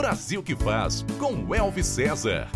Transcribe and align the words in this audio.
Brasil 0.00 0.42
que 0.42 0.56
faz 0.56 1.04
com 1.18 1.54
Elvis 1.54 1.84
César. 1.84 2.48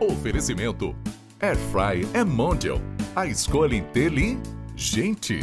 Oferecimento 0.00 0.96
Airfry 1.38 2.08
é 2.14 2.24
Mondial. 2.24 2.80
A 3.14 3.26
escolha 3.26 3.76
inteligente. 3.76 5.40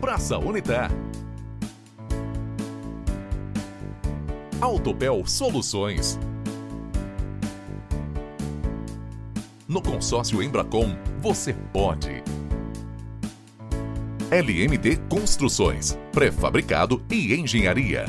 Praça 0.00 0.38
Unitar. 0.38 0.90
Autopel 4.60 5.24
Soluções. 5.24 6.18
No 9.68 9.80
consórcio 9.80 10.42
Embracom, 10.42 10.96
você 11.20 11.54
pode. 11.72 12.21
LMD 14.32 14.96
Construções, 15.10 15.98
pré-fabricado 16.10 17.02
e 17.10 17.34
engenharia. 17.34 18.06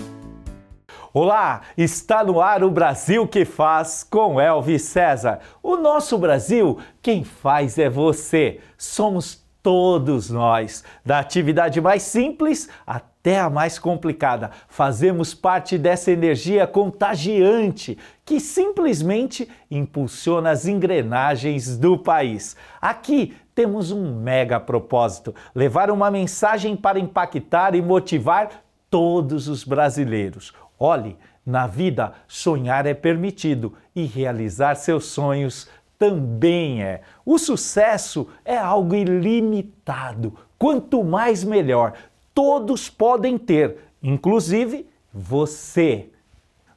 Olá, 1.14 1.64
está 1.78 2.24
no 2.24 2.40
ar 2.40 2.64
o 2.64 2.72
Brasil 2.72 3.28
que 3.28 3.44
faz 3.44 4.06
com 4.10 4.40
Elvis 4.40 4.84
César. 4.84 5.42
O 5.62 5.76
nosso 5.76 6.18
Brasil, 6.18 6.80
quem 7.02 7.26
faz 7.26 7.78
é 7.78 7.90
você. 7.90 8.62
Somos 8.78 9.44
todos 9.62 10.30
nós, 10.30 10.86
da 11.06 11.20
atividade 11.20 11.82
mais 11.82 12.04
simples 12.04 12.70
até 12.88 13.38
a 13.38 13.50
mais 13.50 13.78
complicada. 13.78 14.52
Fazemos 14.70 15.34
parte 15.34 15.78
dessa 15.78 16.10
energia 16.10 16.66
contagiante 16.66 17.98
que 18.24 18.40
simplesmente 18.40 19.50
impulsiona 19.70 20.52
as 20.52 20.68
engrenagens 20.68 21.78
do 21.78 21.98
país. 21.98 22.56
Aqui 22.82 23.34
temos 23.56 23.92
um 23.92 24.16
mega 24.16 24.60
propósito: 24.60 25.34
levar 25.54 25.92
uma 25.92 26.10
mensagem 26.10 26.76
para 26.76 27.00
impactar 27.00 27.76
e 27.76 27.82
motivar 27.82 28.64
todos 28.90 29.48
os 29.48 29.64
brasileiros. 29.64 30.54
Olhe, 30.80 31.18
na 31.46 31.68
vida, 31.68 32.14
sonhar 32.28 32.86
é 32.86 32.94
permitido 32.94 33.74
e 33.96 34.06
realizar 34.06 34.76
seus 34.76 35.06
sonhos 35.06 35.68
também 36.00 36.84
é. 36.84 37.02
O 37.26 37.38
sucesso 37.38 38.28
é 38.44 38.58
algo 38.58 38.96
ilimitado. 38.96 40.36
Quanto 40.58 41.04
mais 41.04 41.44
melhor. 41.44 41.94
Todos 42.34 42.90
podem 42.90 43.38
ter, 43.38 43.78
inclusive 44.02 44.88
você. 45.14 46.10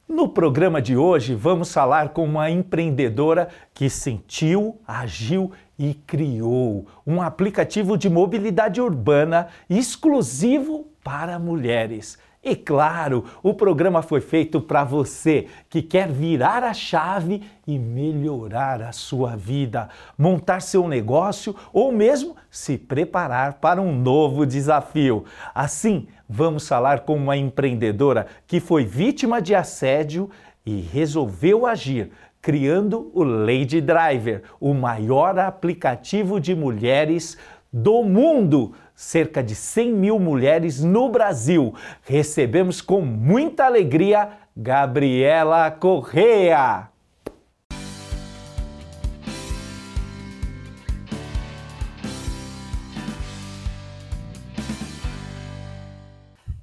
No 0.09 0.29
programa 0.29 0.81
de 0.81 0.97
hoje, 0.97 1.35
vamos 1.35 1.73
falar 1.73 2.11
com 2.11 2.25
uma 2.25 2.49
empreendedora 2.51 3.49
que 3.75 3.91
sentiu, 3.91 4.79
agiu 4.87 5.51
e 5.79 5.95
criou 5.95 6.87
um 7.07 7.21
aplicativo 7.21 7.97
de 7.97 8.09
mobilidade 8.09 8.81
urbana 8.81 9.49
exclusivo 9.69 10.87
para 11.03 11.39
mulheres. 11.39 12.19
E 12.49 12.55
claro, 12.55 13.25
o 13.43 13.53
programa 13.53 14.03
foi 14.03 14.21
feito 14.21 14.61
para 14.61 14.85
você 14.85 15.49
que 15.69 15.83
quer 15.83 16.09
virar 16.09 16.63
a 16.63 16.73
chave 16.73 17.43
e 17.67 17.77
melhorar 17.77 18.83
a 18.83 18.93
sua 18.93 19.35
vida, 19.35 19.89
montar 20.17 20.63
seu 20.63 20.87
negócio 20.87 21.57
ou 21.73 21.91
mesmo 21.91 22.37
se 22.49 22.79
preparar 22.79 23.55
para 23.55 23.83
um 23.83 23.93
novo 23.93 24.47
desafio. 24.47 25.25
Assim, 25.53 26.07
vamos 26.29 26.69
falar 26.69 27.01
com 27.01 27.17
uma 27.17 27.37
empreendedora 27.37 28.29
que 28.47 28.61
foi 28.61 28.85
vítima 28.85 29.43
de 29.43 29.53
assédio 29.53 30.31
e 30.65 30.81
resolveu 30.81 31.67
agir 31.67 32.13
criando 32.47 33.11
o 33.13 33.25
Lady 33.25 33.81
Driver, 33.81 34.45
o 34.61 34.73
maior 34.73 35.37
aplicativo 35.37 36.39
de 36.39 36.55
mulheres 36.55 37.37
do 37.73 38.05
mundo 38.05 38.73
cerca 38.95 39.43
de 39.43 39.53
100 39.53 39.93
mil 39.93 40.21
mulheres 40.21 40.81
no 40.81 41.09
Brasil. 41.09 41.75
Recebemos 42.03 42.81
com 42.81 43.01
muita 43.01 43.65
alegria 43.65 44.29
Gabriela 44.57 45.73
Correa. 45.73 46.89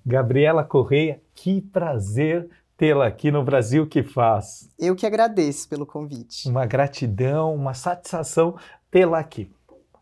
Gabriela 0.05 0.63
Correia, 0.63 1.19
que 1.35 1.59
prazer 1.59 2.49
tê-la 2.83 3.07
aqui 3.07 3.31
no 3.31 3.45
Brasil 3.45 3.87
que 3.87 4.03
faz. 4.03 4.69
Eu 4.77 4.93
que 4.93 5.05
agradeço 5.05 5.69
pelo 5.69 5.85
convite. 5.85 6.49
Uma 6.49 6.65
gratidão, 6.65 7.55
uma 7.55 7.73
satisfação 7.73 8.57
tê-la 8.91 9.19
aqui. 9.19 9.49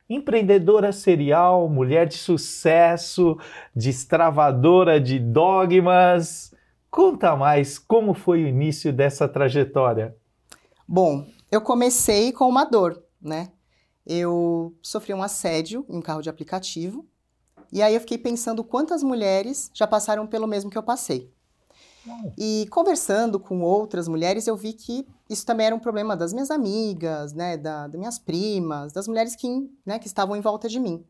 Empreendedora 0.09 0.91
serial, 0.91 1.69
mulher 1.69 2.07
de 2.07 2.17
sucesso, 2.17 3.37
destravadora 3.75 4.99
de 4.99 5.19
dogmas. 5.19 6.55
Conta 6.89 7.35
mais 7.35 7.77
como 7.77 8.15
foi 8.15 8.43
o 8.43 8.47
início 8.47 8.91
dessa 8.91 9.27
trajetória. 9.27 10.17
Bom, 10.87 11.27
eu 11.51 11.61
comecei 11.61 12.31
com 12.31 12.49
uma 12.49 12.65
dor, 12.65 12.99
né? 13.21 13.51
Eu 14.03 14.75
sofri 14.81 15.13
um 15.13 15.21
assédio 15.21 15.85
em 15.87 15.97
um 15.97 16.01
carro 16.01 16.23
de 16.23 16.31
aplicativo. 16.31 17.05
E 17.71 17.79
aí 17.83 17.93
eu 17.93 18.01
fiquei 18.01 18.17
pensando 18.17 18.63
quantas 18.63 19.03
mulheres 19.03 19.69
já 19.71 19.85
passaram 19.85 20.25
pelo 20.25 20.47
mesmo 20.47 20.71
que 20.71 20.77
eu 20.79 20.83
passei. 20.83 21.31
E 22.37 22.67
conversando 22.71 23.39
com 23.39 23.61
outras 23.61 24.07
mulheres, 24.07 24.47
eu 24.47 24.55
vi 24.55 24.73
que 24.73 25.07
isso 25.29 25.45
também 25.45 25.67
era 25.67 25.75
um 25.75 25.79
problema 25.79 26.15
das 26.15 26.33
minhas 26.33 26.49
amigas, 26.49 27.33
né, 27.33 27.57
da, 27.57 27.87
das 27.87 27.99
minhas 27.99 28.19
primas, 28.19 28.91
das 28.91 29.07
mulheres 29.07 29.35
que, 29.35 29.47
né, 29.85 29.99
que 29.99 30.07
estavam 30.07 30.35
em 30.35 30.41
volta 30.41 30.67
de 30.67 30.79
mim. 30.79 31.05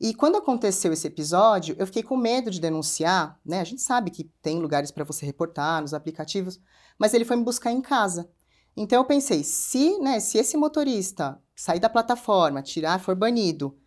E 0.00 0.14
quando 0.14 0.36
aconteceu 0.36 0.92
esse 0.92 1.06
episódio, 1.06 1.76
eu 1.78 1.86
fiquei 1.86 2.02
com 2.02 2.16
medo 2.16 2.50
de 2.50 2.60
denunciar, 2.60 3.38
né? 3.44 3.60
A 3.60 3.64
gente 3.64 3.80
sabe 3.80 4.10
que 4.10 4.24
tem 4.42 4.58
lugares 4.58 4.90
para 4.90 5.04
você 5.04 5.24
reportar 5.24 5.80
nos 5.80 5.94
aplicativos, 5.94 6.58
mas 6.98 7.14
ele 7.14 7.24
foi 7.24 7.36
me 7.36 7.44
buscar 7.44 7.70
em 7.70 7.80
casa. 7.80 8.28
Então 8.76 8.98
eu 8.98 9.04
pensei, 9.04 9.44
se, 9.44 9.98
né, 10.00 10.18
se 10.18 10.38
esse 10.38 10.56
motorista 10.56 11.40
sair 11.54 11.78
da 11.78 11.88
plataforma, 11.88 12.62
tirar, 12.62 12.98
for 12.98 13.14
banido, 13.14 13.78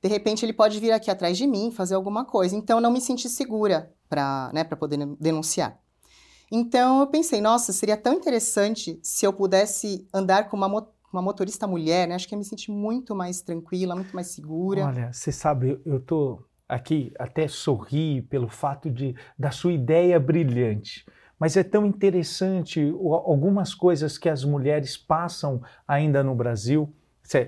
de 0.00 0.08
repente 0.08 0.44
ele 0.44 0.52
pode 0.52 0.78
vir 0.78 0.92
aqui 0.92 1.10
atrás 1.10 1.36
de 1.36 1.48
mim, 1.48 1.72
fazer 1.72 1.96
alguma 1.96 2.24
coisa. 2.24 2.54
Então 2.54 2.76
eu 2.78 2.82
não 2.82 2.92
me 2.92 3.00
senti 3.00 3.28
segura 3.28 3.92
para 4.08 4.50
né, 4.52 4.64
poder 4.64 4.98
denunciar. 5.18 5.78
Então 6.50 7.00
eu 7.00 7.06
pensei, 7.06 7.40
nossa, 7.40 7.72
seria 7.72 7.96
tão 7.96 8.14
interessante 8.14 8.98
se 9.02 9.26
eu 9.26 9.32
pudesse 9.32 10.06
andar 10.12 10.48
com 10.48 10.56
uma, 10.56 10.68
mo 10.68 10.86
uma 11.12 11.22
motorista 11.22 11.66
mulher, 11.66 12.06
né? 12.06 12.14
Acho 12.14 12.28
que 12.28 12.34
eu 12.34 12.38
me 12.38 12.44
senti 12.44 12.70
muito 12.70 13.14
mais 13.14 13.40
tranquila, 13.40 13.94
muito 13.94 14.14
mais 14.14 14.28
segura. 14.28 14.84
Olha, 14.84 15.12
você 15.12 15.32
sabe, 15.32 15.80
eu 15.84 15.98
tô 15.98 16.44
aqui 16.68 17.12
até 17.18 17.48
sorri 17.48 18.22
pelo 18.22 18.48
fato 18.48 18.90
de 18.90 19.14
da 19.38 19.50
sua 19.50 19.72
ideia 19.72 20.20
brilhante. 20.20 21.06
Mas 21.38 21.56
é 21.56 21.62
tão 21.62 21.84
interessante 21.84 22.80
algumas 23.24 23.74
coisas 23.74 24.16
que 24.16 24.28
as 24.28 24.42
mulheres 24.44 24.96
passam 24.96 25.60
ainda 25.86 26.22
no 26.22 26.34
Brasil. 26.34 26.92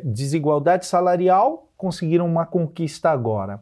Desigualdade 0.05 0.85
salarial, 0.85 1.71
conseguiram 1.77 2.27
uma 2.27 2.45
conquista 2.45 3.11
agora 3.11 3.61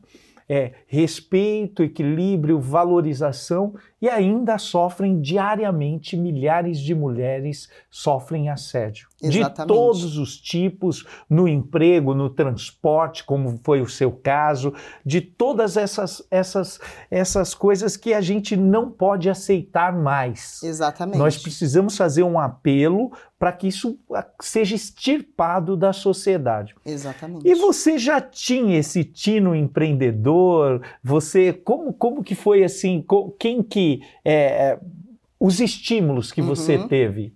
é, 0.48 0.72
respeito, 0.86 1.82
equilíbrio, 1.82 2.60
valorização 2.60 3.74
e 4.00 4.08
ainda 4.08 4.58
sofrem 4.58 5.20
diariamente 5.20 6.16
milhares 6.16 6.78
de 6.78 6.94
mulheres 6.94 7.68
sofrem 7.90 8.50
assédio. 8.50 9.08
Exatamente. 9.22 9.60
De 9.60 9.66
todos 9.66 10.18
os 10.18 10.36
tipos, 10.36 11.06
no 11.28 11.48
emprego, 11.48 12.14
no 12.14 12.28
transporte, 12.28 13.24
como 13.24 13.58
foi 13.64 13.80
o 13.80 13.88
seu 13.88 14.12
caso, 14.12 14.74
de 15.04 15.22
todas 15.22 15.76
essas, 15.78 16.22
essas, 16.30 16.78
essas 17.10 17.54
coisas 17.54 17.96
que 17.96 18.12
a 18.12 18.20
gente 18.20 18.54
não 18.56 18.90
pode 18.90 19.30
aceitar 19.30 19.92
mais. 19.96 20.62
Exatamente. 20.62 21.18
Nós 21.18 21.38
precisamos 21.38 21.96
fazer 21.96 22.22
um 22.22 22.38
apelo 22.38 23.10
para 23.38 23.52
que 23.52 23.68
isso 23.68 23.98
seja 24.40 24.74
extirpado 24.74 25.76
da 25.76 25.92
sociedade. 25.92 26.74
Exatamente. 26.84 27.46
E 27.46 27.54
você 27.54 27.98
já 27.98 28.20
tinha 28.20 28.78
esse 28.78 29.04
tino 29.04 29.54
empreendedor? 29.54 30.82
Você 31.02 31.52
como 31.52 31.92
como 31.92 32.24
que 32.24 32.34
foi 32.34 32.64
assim? 32.64 33.04
Quem 33.38 33.62
que 33.62 33.85
é, 34.24 34.78
os 35.38 35.60
estímulos 35.60 36.32
que 36.32 36.40
uhum. 36.40 36.48
você 36.48 36.78
teve? 36.86 37.34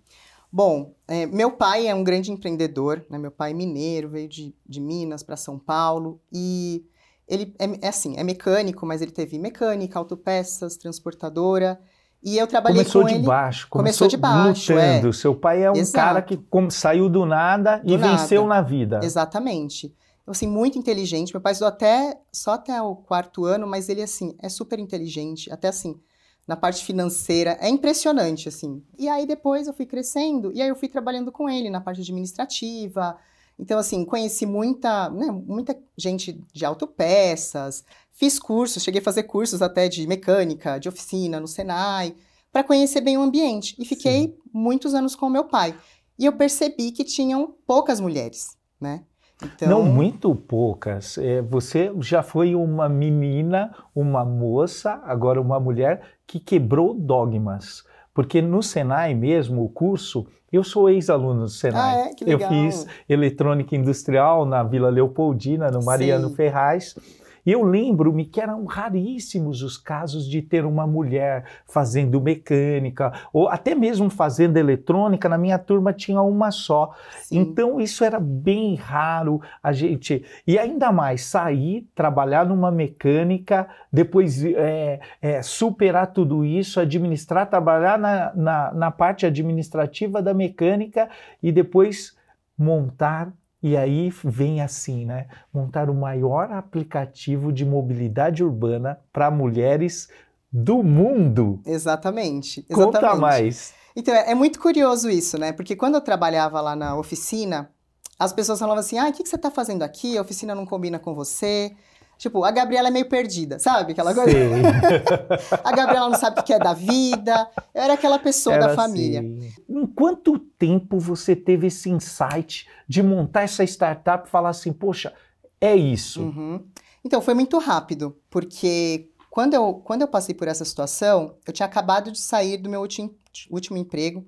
Bom, 0.52 0.94
é, 1.06 1.26
meu 1.26 1.52
pai 1.52 1.86
é 1.86 1.94
um 1.94 2.02
grande 2.02 2.32
empreendedor, 2.32 3.04
né? 3.08 3.18
Meu 3.18 3.30
pai 3.30 3.52
é 3.52 3.54
mineiro, 3.54 4.08
veio 4.08 4.28
de, 4.28 4.54
de 4.66 4.80
Minas 4.80 5.22
para 5.22 5.36
São 5.36 5.58
Paulo 5.58 6.20
e 6.32 6.84
ele 7.28 7.54
é, 7.58 7.86
é, 7.86 7.88
assim, 7.88 8.16
é 8.16 8.24
mecânico, 8.24 8.84
mas 8.84 9.00
ele 9.00 9.12
teve 9.12 9.38
mecânica, 9.38 9.98
autopeças, 9.98 10.76
transportadora. 10.76 11.80
E 12.22 12.36
eu 12.36 12.46
trabalhei 12.46 12.80
começou 12.80 13.02
com 13.02 13.08
de 13.08 13.14
ele. 13.14 13.26
Baixo, 13.26 13.68
começou, 13.70 14.08
começou 14.08 14.08
de 14.08 14.16
baixo, 14.16 14.72
lutando. 14.72 15.08
É. 15.08 15.12
Seu 15.12 15.34
pai 15.34 15.62
é 15.62 15.70
um 15.70 15.76
Exato. 15.76 16.04
cara 16.04 16.22
que 16.22 16.38
saiu 16.70 17.08
do 17.08 17.24
nada 17.24 17.78
do 17.78 17.94
e 17.94 17.96
nada. 17.96 18.16
venceu 18.16 18.46
na 18.46 18.60
vida. 18.60 19.00
Exatamente. 19.02 19.94
Assim, 20.26 20.46
muito 20.46 20.78
inteligente. 20.78 21.32
Meu 21.32 21.40
pai 21.40 21.52
estudou 21.52 21.68
até, 21.68 22.18
só 22.32 22.52
até 22.52 22.80
o 22.82 22.94
quarto 22.94 23.44
ano, 23.44 23.66
mas 23.66 23.88
ele, 23.88 24.02
assim, 24.02 24.36
é 24.40 24.48
super 24.48 24.78
inteligente. 24.78 25.50
Até, 25.50 25.68
assim, 25.68 25.98
na 26.46 26.56
parte 26.56 26.84
financeira. 26.84 27.56
É 27.60 27.68
impressionante, 27.68 28.48
assim. 28.48 28.82
E 28.98 29.08
aí, 29.08 29.26
depois, 29.26 29.66
eu 29.66 29.74
fui 29.74 29.86
crescendo. 29.86 30.52
E 30.52 30.60
aí, 30.60 30.68
eu 30.68 30.76
fui 30.76 30.88
trabalhando 30.88 31.30
com 31.30 31.48
ele 31.48 31.70
na 31.70 31.80
parte 31.80 32.00
administrativa. 32.00 33.16
Então, 33.58 33.78
assim, 33.78 34.04
conheci 34.04 34.46
muita, 34.46 35.10
né, 35.10 35.30
muita 35.30 35.78
gente 35.96 36.42
de 36.52 36.64
autopeças, 36.64 37.84
fiz 38.10 38.38
cursos, 38.38 38.82
cheguei 38.82 39.02
a 39.02 39.04
fazer 39.04 39.24
cursos 39.24 39.60
até 39.60 39.86
de 39.86 40.06
mecânica, 40.06 40.78
de 40.78 40.88
oficina 40.88 41.38
no 41.38 41.46
Senai, 41.46 42.14
para 42.50 42.64
conhecer 42.64 43.02
bem 43.02 43.18
o 43.18 43.22
ambiente. 43.22 43.76
E 43.78 43.84
fiquei 43.84 44.28
Sim. 44.28 44.34
muitos 44.52 44.94
anos 44.94 45.14
com 45.14 45.26
o 45.26 45.30
meu 45.30 45.44
pai. 45.44 45.78
E 46.18 46.24
eu 46.24 46.32
percebi 46.32 46.90
que 46.90 47.04
tinham 47.04 47.54
poucas 47.66 48.00
mulheres, 48.00 48.56
né? 48.80 49.04
Então... 49.42 49.68
Não 49.68 49.82
muito 49.82 50.34
poucas. 50.34 51.18
É, 51.18 51.42
você 51.42 51.92
já 52.00 52.22
foi 52.22 52.54
uma 52.54 52.88
menina, 52.88 53.74
uma 53.94 54.24
moça, 54.24 55.00
agora 55.04 55.40
uma 55.40 55.58
mulher 55.58 56.02
que 56.26 56.38
quebrou 56.38 56.94
dogmas. 56.94 57.84
Porque 58.12 58.42
no 58.42 58.62
Senai 58.62 59.14
mesmo, 59.14 59.64
o 59.64 59.68
curso, 59.68 60.26
eu 60.52 60.64
sou 60.64 60.90
ex-aluno 60.90 61.42
do 61.42 61.48
Senai. 61.48 61.96
Ah, 61.96 62.08
é? 62.08 62.14
Que 62.14 62.24
legal. 62.24 62.40
Eu 62.40 62.48
fiz 62.48 62.86
eletrônica 63.08 63.74
industrial 63.76 64.44
na 64.44 64.62
Vila 64.62 64.90
Leopoldina, 64.90 65.70
no 65.70 65.82
Mariano 65.84 66.28
Sim. 66.28 66.34
Ferraz. 66.34 66.96
E 67.44 67.52
eu 67.52 67.62
lembro-me 67.62 68.24
que 68.24 68.40
eram 68.40 68.64
raríssimos 68.64 69.62
os 69.62 69.76
casos 69.76 70.28
de 70.28 70.42
ter 70.42 70.64
uma 70.64 70.86
mulher 70.86 71.44
fazendo 71.66 72.20
mecânica, 72.20 73.12
ou 73.32 73.48
até 73.48 73.74
mesmo 73.74 74.10
fazendo 74.10 74.56
eletrônica. 74.56 75.28
Na 75.28 75.38
minha 75.38 75.58
turma 75.58 75.92
tinha 75.92 76.20
uma 76.20 76.50
só. 76.50 76.94
Sim. 77.22 77.38
Então 77.38 77.80
isso 77.80 78.04
era 78.04 78.20
bem 78.20 78.74
raro 78.74 79.40
a 79.62 79.72
gente. 79.72 80.24
E 80.46 80.58
ainda 80.58 80.92
mais, 80.92 81.24
sair, 81.24 81.88
trabalhar 81.94 82.46
numa 82.46 82.70
mecânica, 82.70 83.68
depois 83.92 84.44
é, 84.44 85.00
é, 85.20 85.42
superar 85.42 86.08
tudo 86.08 86.44
isso, 86.44 86.80
administrar, 86.80 87.48
trabalhar 87.48 87.98
na, 87.98 88.32
na, 88.34 88.72
na 88.72 88.90
parte 88.90 89.26
administrativa 89.26 90.22
da 90.22 90.34
mecânica 90.34 91.08
e 91.42 91.50
depois 91.50 92.16
montar 92.56 93.32
e 93.62 93.76
aí 93.76 94.12
vem 94.24 94.60
assim, 94.60 95.04
né? 95.04 95.26
Montar 95.52 95.90
o 95.90 95.94
maior 95.94 96.50
aplicativo 96.52 97.52
de 97.52 97.64
mobilidade 97.64 98.42
urbana 98.42 98.98
para 99.12 99.30
mulheres 99.30 100.08
do 100.52 100.82
mundo. 100.82 101.60
Exatamente, 101.64 102.64
exatamente. 102.68 102.92
Conta 102.92 103.14
mais. 103.14 103.74
Então, 103.94 104.14
é, 104.14 104.30
é, 104.30 104.34
muito 104.34 104.58
curioso 104.60 105.10
isso, 105.10 105.38
né? 105.38 105.52
Porque 105.52 105.76
quando 105.76 105.94
eu 105.96 106.00
trabalhava 106.00 106.60
lá 106.60 106.74
na 106.74 106.96
oficina, 106.96 107.70
as 108.18 108.32
pessoas 108.32 108.58
falavam 108.58 108.80
assim: 108.80 108.98
ah, 108.98 109.08
o 109.08 109.12
que, 109.12 109.22
que 109.22 109.28
você 109.28 109.36
está 109.36 109.50
fazendo 109.50 109.82
aqui? 109.82 110.16
A 110.16 110.22
oficina 110.22 110.54
não 110.54 110.64
combina 110.64 110.98
com 110.98 111.14
você. 111.14 111.74
Tipo, 112.20 112.44
a 112.44 112.50
Gabriela 112.50 112.88
é 112.88 112.90
meio 112.90 113.08
perdida, 113.08 113.58
sabe? 113.58 113.92
Aquela 113.92 114.14
coisa. 114.14 114.36
a 115.64 115.72
Gabriela 115.72 116.10
não 116.10 116.18
sabe 116.18 116.38
o 116.38 116.42
que 116.42 116.52
é 116.52 116.58
da 116.58 116.74
vida. 116.74 117.50
Eu 117.72 117.80
era 117.80 117.94
aquela 117.94 118.18
pessoa 118.18 118.56
era 118.56 118.66
da 118.66 118.74
família. 118.74 119.20
Assim. 119.20 119.52
Em 119.66 119.86
quanto 119.86 120.38
tempo 120.38 120.98
você 120.98 121.34
teve 121.34 121.68
esse 121.68 121.88
insight 121.88 122.68
de 122.86 123.02
montar 123.02 123.44
essa 123.44 123.64
startup 123.64 124.28
e 124.28 124.30
falar 124.30 124.50
assim, 124.50 124.70
poxa, 124.70 125.14
é 125.58 125.74
isso? 125.74 126.20
Uhum. 126.20 126.62
Então, 127.02 127.22
foi 127.22 127.32
muito 127.32 127.56
rápido, 127.56 128.14
porque 128.28 129.08
quando 129.30 129.54
eu, 129.54 129.72
quando 129.82 130.02
eu 130.02 130.08
passei 130.08 130.34
por 130.34 130.46
essa 130.46 130.66
situação, 130.66 131.36
eu 131.46 131.54
tinha 131.54 131.64
acabado 131.64 132.12
de 132.12 132.20
sair 132.20 132.58
do 132.58 132.68
meu 132.68 132.82
último, 132.82 133.14
último 133.50 133.78
emprego. 133.78 134.26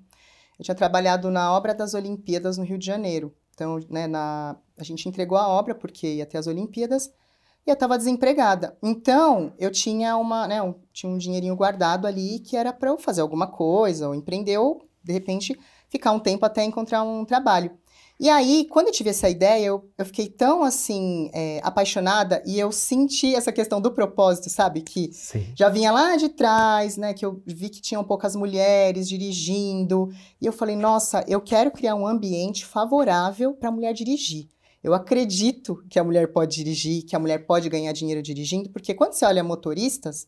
Eu 0.59 0.65
tinha 0.65 0.75
trabalhado 0.75 1.31
na 1.31 1.53
obra 1.53 1.75
das 1.75 1.93
Olimpíadas 1.93 2.57
no 2.57 2.65
Rio 2.65 2.79
de 2.79 2.87
Janeiro. 2.87 3.35
Então, 3.53 3.79
né, 3.91 4.07
na, 4.07 4.57
a 4.79 4.83
gente 4.83 5.07
entregou 5.07 5.37
a 5.37 5.47
obra 5.47 5.75
porque 5.75 6.07
ia 6.15 6.25
ter 6.25 6.39
as 6.39 6.47
Olimpíadas 6.47 7.13
e 7.67 7.71
eu 7.71 7.75
estava 7.75 7.97
desempregada. 7.97 8.77
Então, 8.83 9.53
eu 9.59 9.71
tinha 9.71 10.17
uma, 10.17 10.47
né, 10.49 10.61
um, 10.63 10.75
tinha 10.93 11.11
um 11.11 11.19
dinheirinho 11.19 11.57
guardado 11.57 12.07
ali 12.07 12.41
que 12.41 12.57
era 12.57 12.73
para 12.73 12.91
eu 12.91 12.99
fazer 12.99 13.21
alguma 13.21 13.47
coisa, 13.47 14.09
ou 14.09 14.15
empreender, 14.15 14.59
ou, 14.59 14.87
de 15.03 15.13
repente, 15.13 15.59
ficar 15.89 16.13
um 16.13 16.19
tempo 16.19 16.45
até 16.45 16.65
encontrar 16.65 17.03
um 17.03 17.25
trabalho. 17.25 17.71
E 18.23 18.31
aí, 18.31 18.67
quando 18.71 18.87
eu 18.87 18.93
tive 18.93 19.11
essa 19.11 19.29
ideia, 19.29 19.65
eu, 19.65 19.91
eu 19.99 20.07
fiquei 20.07 20.29
tão, 20.29 20.63
assim, 20.63 21.29
é, 21.35 21.61
apaixonada 21.65 22.41
e 22.47 22.57
eu 22.57 22.71
senti 22.71 23.35
essa 23.35 23.51
questão 23.51 23.81
do 23.81 23.91
propósito, 23.91 24.49
sabe? 24.49 24.83
Que 24.83 25.13
Sim. 25.13 25.47
já 25.57 25.69
vinha 25.69 25.91
lá 25.91 26.17
de 26.17 26.29
trás, 26.29 26.97
né? 26.97 27.15
Que 27.15 27.27
eu 27.27 27.43
vi 27.45 27.69
que 27.69 27.81
tinham 27.81 28.05
poucas 28.05 28.37
mulheres 28.37 29.09
dirigindo. 29.09 30.09
E 30.41 30.47
eu 30.47 30.53
falei, 30.53 30.77
nossa, 30.77 31.25
eu 31.27 31.41
quero 31.41 31.73
criar 31.73 31.97
um 31.97 32.07
ambiente 32.07 32.65
favorável 32.65 33.55
para 33.55 33.71
a 33.71 33.73
mulher 33.73 33.93
dirigir. 33.93 34.47
Eu 34.83 34.95
acredito 34.95 35.85
que 35.89 35.99
a 35.99 36.05
mulher 36.05 36.33
pode 36.33 36.57
dirigir, 36.57 37.05
que 37.05 37.15
a 37.15 37.19
mulher 37.19 37.47
pode 37.47 37.69
ganhar 37.69 37.93
dinheiro 37.93 38.21
dirigindo, 38.21 38.69
porque 38.71 38.93
quando 38.93 39.13
você 39.13 39.25
olha 39.25 39.45
motoristas, 39.45 40.27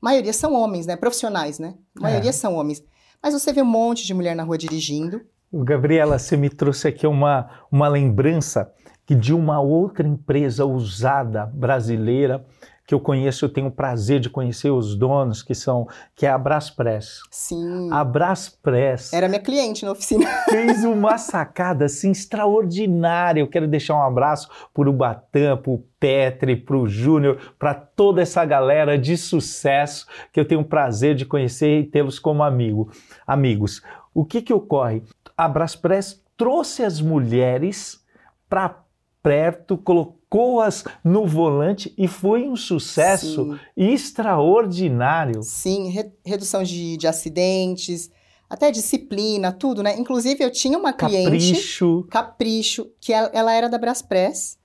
a 0.00 0.04
maioria 0.04 0.32
são 0.32 0.54
homens, 0.54 0.86
né? 0.86 0.94
Profissionais, 0.96 1.58
né? 1.58 1.74
A 1.96 2.02
maioria 2.02 2.30
é. 2.30 2.32
são 2.32 2.54
homens. 2.54 2.84
Mas 3.22 3.34
você 3.34 3.52
vê 3.52 3.62
um 3.62 3.66
monte 3.66 4.06
de 4.06 4.14
mulher 4.14 4.36
na 4.36 4.44
rua 4.44 4.56
dirigindo. 4.56 5.20
Gabriela, 5.52 6.18
você 6.18 6.36
me 6.36 6.48
trouxe 6.48 6.86
aqui 6.86 7.06
uma, 7.06 7.50
uma 7.70 7.88
lembrança 7.88 8.72
que 9.04 9.14
de 9.14 9.32
uma 9.32 9.60
outra 9.60 10.06
empresa 10.06 10.64
usada 10.64 11.46
brasileira 11.46 12.44
que 12.86 12.94
eu 12.94 13.00
conheço, 13.00 13.44
eu 13.44 13.48
tenho 13.48 13.66
o 13.66 13.70
prazer 13.70 14.20
de 14.20 14.30
conhecer 14.30 14.70
os 14.70 14.94
donos, 14.94 15.42
que 15.42 15.54
são, 15.54 15.88
que 16.14 16.24
é 16.24 16.30
a 16.30 16.38
Braspress. 16.38 17.20
Sim. 17.30 17.90
A 17.90 18.04
Braspress. 18.04 19.12
Era 19.12 19.28
minha 19.28 19.40
cliente 19.40 19.84
na 19.84 19.90
oficina. 19.90 20.24
Fez 20.48 20.84
uma 20.84 21.18
sacada 21.18 21.86
assim 21.86 22.12
extraordinária. 22.12 23.40
Eu 23.40 23.48
quero 23.48 23.66
deixar 23.66 23.96
um 23.96 24.02
abraço 24.02 24.48
para 24.72 24.88
o 24.88 24.92
Batam, 24.92 25.56
para 25.56 25.72
o 25.72 25.84
Petri, 25.98 26.54
para 26.54 26.76
o 26.76 26.86
Júnior, 26.86 27.54
para 27.58 27.74
toda 27.74 28.22
essa 28.22 28.44
galera 28.44 28.96
de 28.96 29.16
sucesso 29.16 30.06
que 30.32 30.38
eu 30.38 30.46
tenho 30.46 30.60
o 30.60 30.64
prazer 30.64 31.16
de 31.16 31.26
conhecer 31.26 31.80
e 31.80 31.84
tê-los 31.84 32.20
como 32.20 32.44
amigo, 32.44 32.92
amigos. 33.26 33.82
O 34.14 34.24
que 34.24 34.40
que 34.40 34.52
ocorre? 34.52 35.02
A 35.36 35.48
Braspress 35.48 36.22
trouxe 36.36 36.84
as 36.84 37.00
mulheres 37.00 38.04
para 38.48 38.85
perto, 39.26 39.76
colocou-as 39.76 40.84
no 41.02 41.26
volante 41.26 41.92
e 41.98 42.06
foi 42.06 42.48
um 42.48 42.54
sucesso 42.54 43.44
Sim. 43.44 43.58
extraordinário. 43.76 45.42
Sim, 45.42 45.88
re 45.88 46.12
redução 46.24 46.62
de, 46.62 46.96
de 46.96 47.08
acidentes, 47.08 48.08
até 48.48 48.70
disciplina, 48.70 49.50
tudo, 49.50 49.82
né? 49.82 49.98
Inclusive, 49.98 50.44
eu 50.44 50.52
tinha 50.52 50.78
uma 50.78 50.92
cliente. 50.92 51.24
Capricho. 51.24 52.06
Capricho, 52.08 52.86
que 53.00 53.12
ela, 53.12 53.28
ela 53.32 53.52
era 53.52 53.68
da 53.68 53.78
Braspress. 53.78 54.58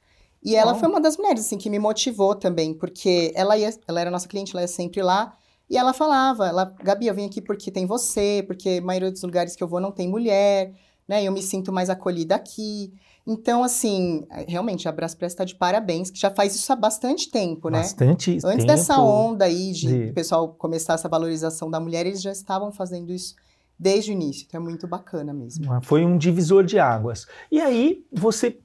E 0.44 0.56
ela 0.56 0.74
oh. 0.74 0.75
foi 0.75 0.88
uma 0.88 1.02
das 1.02 1.18
mulheres, 1.18 1.44
assim, 1.44 1.58
que 1.58 1.69
me 1.69 1.80
motivou 1.80 2.36
também, 2.36 2.72
porque 2.72 3.31
ela 3.34 3.58
ia, 3.58 3.74
ela 3.88 4.00
era 4.00 4.12
nossa 4.12 4.28
cliente, 4.28 4.52
ela 4.54 4.62
ia 4.62 4.68
sempre 4.68 5.02
lá. 5.02 5.36
E 5.68 5.75
ela 5.75 5.92
falava, 5.92 6.48
ela, 6.48 6.65
Gabi, 6.84 7.08
eu 7.08 7.15
vim 7.15 7.25
aqui 7.25 7.41
porque 7.41 7.72
tem 7.72 7.88
você, 7.88 8.44
porque 8.46 8.77
a 8.80 8.86
maioria 8.86 9.10
dos 9.10 9.24
lugares 9.24 9.56
que 9.56 9.63
eu 9.63 9.68
vou 9.68 9.80
não 9.80 9.91
tem 9.91 10.08
mulher, 10.08 10.72
né? 11.08 11.24
Eu 11.24 11.32
me 11.32 11.41
sinto 11.41 11.74
mais 11.74 11.89
acolhida 11.89 12.36
aqui. 12.36 12.94
Então, 13.25 13.63
assim, 13.63 14.25
realmente, 14.48 14.88
a 14.88 14.92
Braspress 14.92 15.34
está 15.34 15.46
de 15.46 15.56
parabéns, 15.56 16.10
que 16.10 16.20
já 16.20 16.32
faz 16.32 16.56
isso 16.56 16.72
há 16.74 16.75
bastante 16.75 17.30
tempo, 17.30 17.70
né? 17.70 17.80
Bastante 17.80 18.32
Antes 18.32 18.46
tempo 18.46 18.66
dessa 18.66 19.00
onda 19.00 19.46
aí 19.46 19.72
de, 19.72 19.88
de... 19.88 20.10
o 20.10 20.13
pessoal 20.13 20.48
começar 20.50 20.96
essa 20.96 21.08
valorização 21.08 21.70
da 21.70 21.80
mulher, 21.80 22.06
eles 22.06 22.22
já 22.22 22.32
estavam 22.32 22.72
fazendo 22.72 23.12
isso 23.12 23.36
desde 23.78 24.12
o 24.12 24.13
início. 24.13 24.46
Então, 24.48 24.60
é 24.60 24.63
muito 24.63 24.88
bacana 24.88 25.34
mesmo. 25.34 25.72
Ah, 25.72 25.82
foi 25.82 26.04
um 26.04 26.18
divisor 26.18 26.63
de 26.63 26.80
águas. 26.80 27.28
E 27.51 27.60
aí, 27.60 28.04
você 28.12 28.58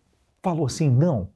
falou 0.42 0.66
assim, 0.66 0.88
não, 0.88 1.28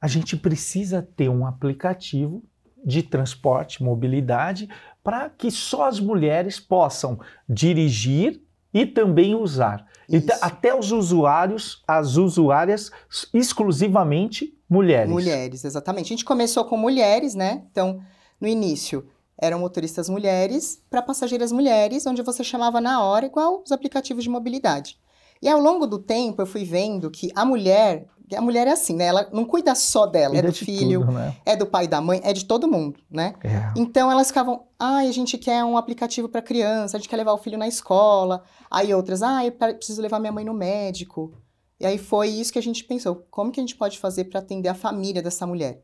a 0.00 0.06
gente 0.06 0.36
precisa 0.36 1.02
ter 1.02 1.28
um 1.28 1.44
aplicativo 1.44 2.42
de 2.84 3.02
transporte, 3.02 3.82
mobilidade, 3.82 4.68
para 5.02 5.28
que 5.28 5.50
só 5.50 5.88
as 5.88 5.98
mulheres 5.98 6.60
possam 6.60 7.18
dirigir 7.48 8.40
e 8.72 8.86
também 8.86 9.34
usar. 9.34 9.86
Então, 10.08 10.36
até 10.40 10.74
os 10.74 10.90
usuários, 10.92 11.82
as 11.86 12.16
usuárias, 12.16 12.90
exclusivamente 13.32 14.56
mulheres. 14.68 15.10
Mulheres, 15.10 15.64
exatamente. 15.64 16.06
A 16.06 16.08
gente 16.08 16.24
começou 16.24 16.64
com 16.64 16.76
mulheres, 16.76 17.34
né? 17.34 17.62
Então, 17.70 18.00
no 18.40 18.48
início, 18.48 19.06
eram 19.40 19.60
motoristas 19.60 20.08
mulheres 20.08 20.82
para 20.90 21.02
passageiras 21.02 21.52
mulheres, 21.52 22.06
onde 22.06 22.22
você 22.22 22.42
chamava 22.42 22.80
na 22.80 23.02
hora, 23.02 23.26
igual 23.26 23.62
os 23.64 23.72
aplicativos 23.72 24.24
de 24.24 24.30
mobilidade. 24.30 24.98
E 25.40 25.48
ao 25.48 25.60
longo 25.60 25.86
do 25.86 25.98
tempo, 25.98 26.42
eu 26.42 26.46
fui 26.46 26.64
vendo 26.64 27.10
que 27.10 27.30
a 27.34 27.44
mulher 27.44 28.06
a 28.34 28.40
mulher 28.40 28.66
é 28.66 28.72
assim, 28.72 28.94
né? 28.96 29.06
Ela 29.06 29.28
não 29.32 29.44
cuida 29.44 29.74
só 29.74 30.06
dela, 30.06 30.34
cuida 30.34 30.48
é 30.48 30.50
do 30.50 30.54
filho, 30.54 31.00
tudo, 31.00 31.12
né? 31.12 31.36
é 31.44 31.56
do 31.56 31.66
pai 31.66 31.84
e 31.84 31.88
da 31.88 32.00
mãe, 32.00 32.20
é 32.22 32.32
de 32.32 32.44
todo 32.44 32.68
mundo, 32.68 33.00
né? 33.10 33.34
É. 33.42 33.72
Então 33.76 34.10
elas 34.10 34.28
ficavam, 34.28 34.66
ai, 34.78 35.06
ah, 35.06 35.08
a 35.08 35.12
gente 35.12 35.38
quer 35.38 35.64
um 35.64 35.76
aplicativo 35.76 36.28
para 36.28 36.42
criança, 36.42 36.96
a 36.96 37.00
gente 37.00 37.08
quer 37.08 37.16
levar 37.16 37.32
o 37.32 37.38
filho 37.38 37.58
na 37.58 37.68
escola. 37.68 38.42
Aí 38.70 38.92
outras, 38.94 39.22
ah, 39.22 39.44
eu 39.44 39.52
preciso 39.52 40.02
levar 40.02 40.18
minha 40.18 40.32
mãe 40.32 40.44
no 40.44 40.54
médico. 40.54 41.32
E 41.80 41.86
aí 41.86 41.96
foi 41.96 42.28
isso 42.28 42.52
que 42.52 42.58
a 42.58 42.62
gente 42.62 42.84
pensou, 42.84 43.26
como 43.30 43.52
que 43.52 43.60
a 43.60 43.62
gente 43.62 43.76
pode 43.76 43.98
fazer 43.98 44.24
para 44.24 44.40
atender 44.40 44.68
a 44.68 44.74
família 44.74 45.22
dessa 45.22 45.46
mulher? 45.46 45.82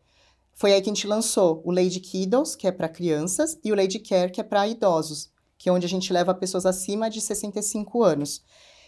Foi 0.53 0.73
aí 0.73 0.81
que 0.81 0.89
a 0.89 0.95
gente 0.95 1.07
lançou 1.07 1.63
o 1.65 1.73
Lady 1.73 2.01
Kiddos, 2.01 2.55
que 2.55 2.67
é 2.67 2.73
para 2.73 2.89
crianças, 2.89 3.59
e 3.65 3.73
o 3.73 3.75
Lady 3.75 3.99
Care, 3.99 4.31
que 4.31 4.41
é 4.41 4.45
para 4.45 4.67
idosos, 4.67 5.31
que 5.59 5.69
é 5.69 5.73
onde 5.73 5.87
a 5.87 5.89
gente 5.89 6.13
leva 6.13 6.35
pessoas 6.35 6.65
acima 6.65 7.11
de 7.11 7.21
65 7.21 8.03
anos. 8.03 8.43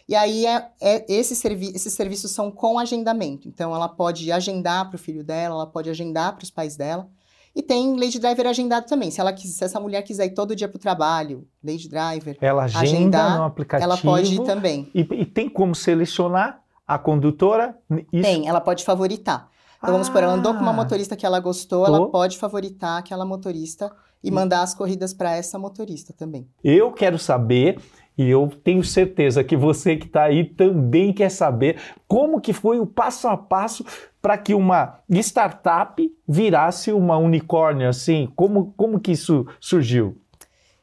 E 0.08 0.14
aí, 0.14 0.46
é, 0.46 0.70
é 0.80 1.04
esse 1.12 1.34
servi 1.34 1.72
esses 1.74 1.92
serviços 1.92 2.30
são 2.30 2.50
com 2.50 2.78
agendamento. 2.78 3.48
Então, 3.48 3.74
ela 3.74 3.88
pode 3.88 4.30
agendar 4.30 4.88
para 4.88 4.96
o 4.96 4.98
filho 4.98 5.24
dela, 5.24 5.54
ela 5.56 5.66
pode 5.66 5.90
agendar 5.90 6.34
para 6.36 6.44
os 6.44 6.50
pais 6.50 6.76
dela. 6.76 7.08
E 7.54 7.62
tem 7.62 7.98
Lady 7.98 8.18
Driver 8.18 8.46
agendado 8.46 8.86
também. 8.86 9.10
Se, 9.10 9.18
ela, 9.18 9.34
se 9.34 9.64
essa 9.64 9.80
mulher 9.80 10.02
quiser 10.02 10.26
ir 10.26 10.34
todo 10.34 10.54
dia 10.54 10.68
para 10.68 10.76
o 10.76 10.80
trabalho, 10.80 11.48
Lady 11.64 11.88
Driver, 11.88 12.36
ela 12.38 12.64
agenda 12.64 12.82
agendar, 12.82 13.38
no 13.38 13.44
aplicativo. 13.44 13.90
Ela 13.90 13.96
pode 13.96 14.34
ir 14.34 14.44
também. 14.44 14.90
E, 14.94 15.00
e 15.00 15.24
tem 15.24 15.48
como 15.48 15.74
selecionar 15.74 16.62
a 16.86 16.98
condutora? 16.98 17.74
Isso... 18.12 18.22
Tem, 18.22 18.46
ela 18.46 18.60
pode 18.60 18.84
favoritar. 18.84 19.48
Então 19.78 19.90
vamos 19.92 20.06
supor, 20.08 20.22
ela 20.22 20.34
andou 20.34 20.52
com 20.54 20.60
uma 20.60 20.70
Ah, 20.70 20.74
motorista 20.74 21.16
que 21.16 21.24
ela 21.24 21.40
gostou, 21.40 21.84
Tô. 21.84 21.94
ela 21.94 22.10
pode 22.10 22.36
favoritar 22.36 22.98
aquela 22.98 23.24
motorista 23.24 23.90
e 24.22 24.30
mandar 24.30 24.62
as 24.62 24.74
corridas 24.74 25.14
para 25.14 25.34
essa 25.34 25.58
motorista 25.58 26.12
também. 26.12 26.48
Eu 26.62 26.92
quero 26.92 27.18
saber, 27.18 27.80
e 28.18 28.28
eu 28.28 28.50
tenho 28.64 28.82
certeza 28.82 29.44
que 29.44 29.56
você 29.56 29.96
que 29.96 30.06
está 30.06 30.24
aí 30.24 30.44
também 30.44 31.12
quer 31.12 31.30
saber, 31.30 31.78
como 32.08 32.40
que 32.40 32.52
foi 32.52 32.80
o 32.80 32.86
passo 32.86 33.28
a 33.28 33.36
passo 33.36 33.84
para 34.22 34.38
que 34.38 34.54
uma 34.54 35.00
startup 35.10 36.02
virasse 36.26 36.92
uma 36.92 37.18
unicórnio, 37.18 37.88
assim? 37.88 38.28
Como, 38.34 38.72
como 38.76 38.98
que 38.98 39.12
isso 39.12 39.46
surgiu? 39.60 40.16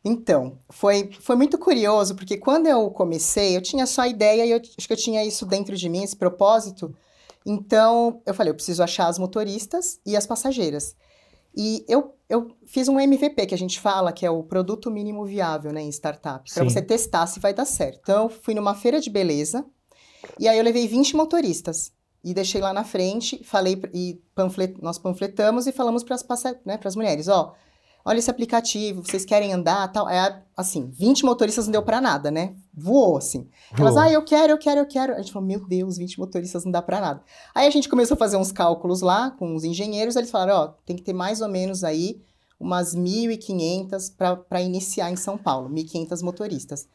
Então, 0.06 0.60
foi, 0.70 1.10
foi 1.22 1.36
muito 1.36 1.58
curioso, 1.58 2.16
porque 2.16 2.38
quando 2.38 2.68
eu 2.68 2.92
comecei, 2.92 3.56
eu 3.56 3.62
tinha 3.62 3.86
só 3.86 4.02
a 4.02 4.08
ideia 4.08 4.46
e 4.46 4.52
eu 4.52 4.58
acho 4.58 4.88
que 4.88 4.94
eu 4.94 4.98
tinha 4.98 5.24
isso 5.25 5.46
dentro 5.46 5.75
de 5.75 5.90
mim, 5.90 6.04
esse 6.04 6.16
propósito. 6.16 6.94
Então, 7.46 8.22
eu 8.25 8.34
falei, 8.34 8.52
eu 8.52 8.56
preciso 8.56 8.84
achar 8.84 9.08
as 9.08 9.18
motoristas 9.18 10.00
e 10.06 10.16
as 10.16 10.28
passageiras. 10.28 10.96
E 11.55 11.86
eu, 11.88 12.15
eu 12.27 12.55
fiz 12.65 12.88
um 12.88 13.00
MVP, 13.00 13.45
que 13.45 13.53
a 13.53 13.57
gente 13.57 13.79
fala, 13.79 14.12
que 14.12 14.25
é 14.25 14.29
o 14.29 14.43
produto 14.43 14.89
mínimo 14.89 15.25
viável, 15.25 15.72
né, 15.72 15.81
em 15.81 15.89
startup, 15.89 16.51
para 16.51 16.63
você 16.63 16.81
testar 16.81 17.27
se 17.27 17.39
vai 17.39 17.53
dar 17.53 17.65
certo. 17.65 18.00
Então, 18.01 18.24
eu 18.24 18.29
fui 18.29 18.53
numa 18.53 18.74
feira 18.74 19.00
de 19.00 19.10
beleza, 19.10 19.65
e 20.39 20.48
aí 20.48 20.57
eu 20.57 20.63
levei 20.63 20.88
20 20.88 21.15
motoristas. 21.15 21.91
E 22.24 22.33
deixei 22.33 22.62
lá 22.62 22.72
na 22.72 22.86
frente, 22.86 23.43
falei, 23.43 23.81
e 23.93 24.22
panflet, 24.33 24.81
nós 24.81 24.98
panfletamos 24.98 25.67
e 25.67 25.74
falamos 25.74 26.03
para 26.05 26.15
as 26.15 26.25
né, 26.65 26.79
mulheres, 26.95 27.27
ó, 27.27 27.53
olha 28.05 28.19
esse 28.19 28.29
aplicativo, 28.29 29.03
vocês 29.03 29.25
querem 29.25 29.53
andar, 29.53 29.91
tal. 29.91 30.10
É, 30.10 30.41
assim, 30.55 30.89
20 30.91 31.25
motoristas 31.25 31.65
não 31.65 31.72
deu 31.72 31.83
para 31.83 32.01
nada, 32.01 32.29
né? 32.29 32.53
Voou, 32.74 33.17
assim. 33.17 33.48
Elas, 33.77 33.93
Voou. 33.93 34.05
ah, 34.05 34.12
eu 34.12 34.24
quero, 34.24 34.53
eu 34.53 34.57
quero, 34.57 34.81
eu 34.81 34.86
quero. 34.86 35.13
A 35.13 35.17
gente 35.17 35.31
falou, 35.31 35.48
meu 35.48 35.65
Deus, 35.65 35.98
20 35.98 36.19
motoristas 36.19 36.65
não 36.65 36.72
dá 36.72 36.81
pra 36.81 37.00
nada. 37.00 37.22
Aí 37.53 37.67
a 37.67 37.69
gente 37.69 37.88
começou 37.88 38.15
a 38.15 38.17
fazer 38.17 38.38
uns 38.38 38.51
cálculos 38.51 39.01
lá 39.01 39.31
com 39.31 39.55
os 39.55 39.63
engenheiros, 39.63 40.15
eles 40.15 40.31
falaram, 40.31 40.55
ó, 40.55 40.67
tem 40.86 40.95
que 40.95 41.03
ter 41.03 41.13
mais 41.13 41.41
ou 41.41 41.48
menos 41.48 41.83
aí 41.83 42.22
umas 42.60 42.95
1.500 42.95 44.13
para 44.48 44.62
iniciar 44.62 45.12
em 45.12 45.15
São 45.15 45.38
Paulo, 45.38 45.69
1.500 45.69 46.22
motoristas. 46.24 46.88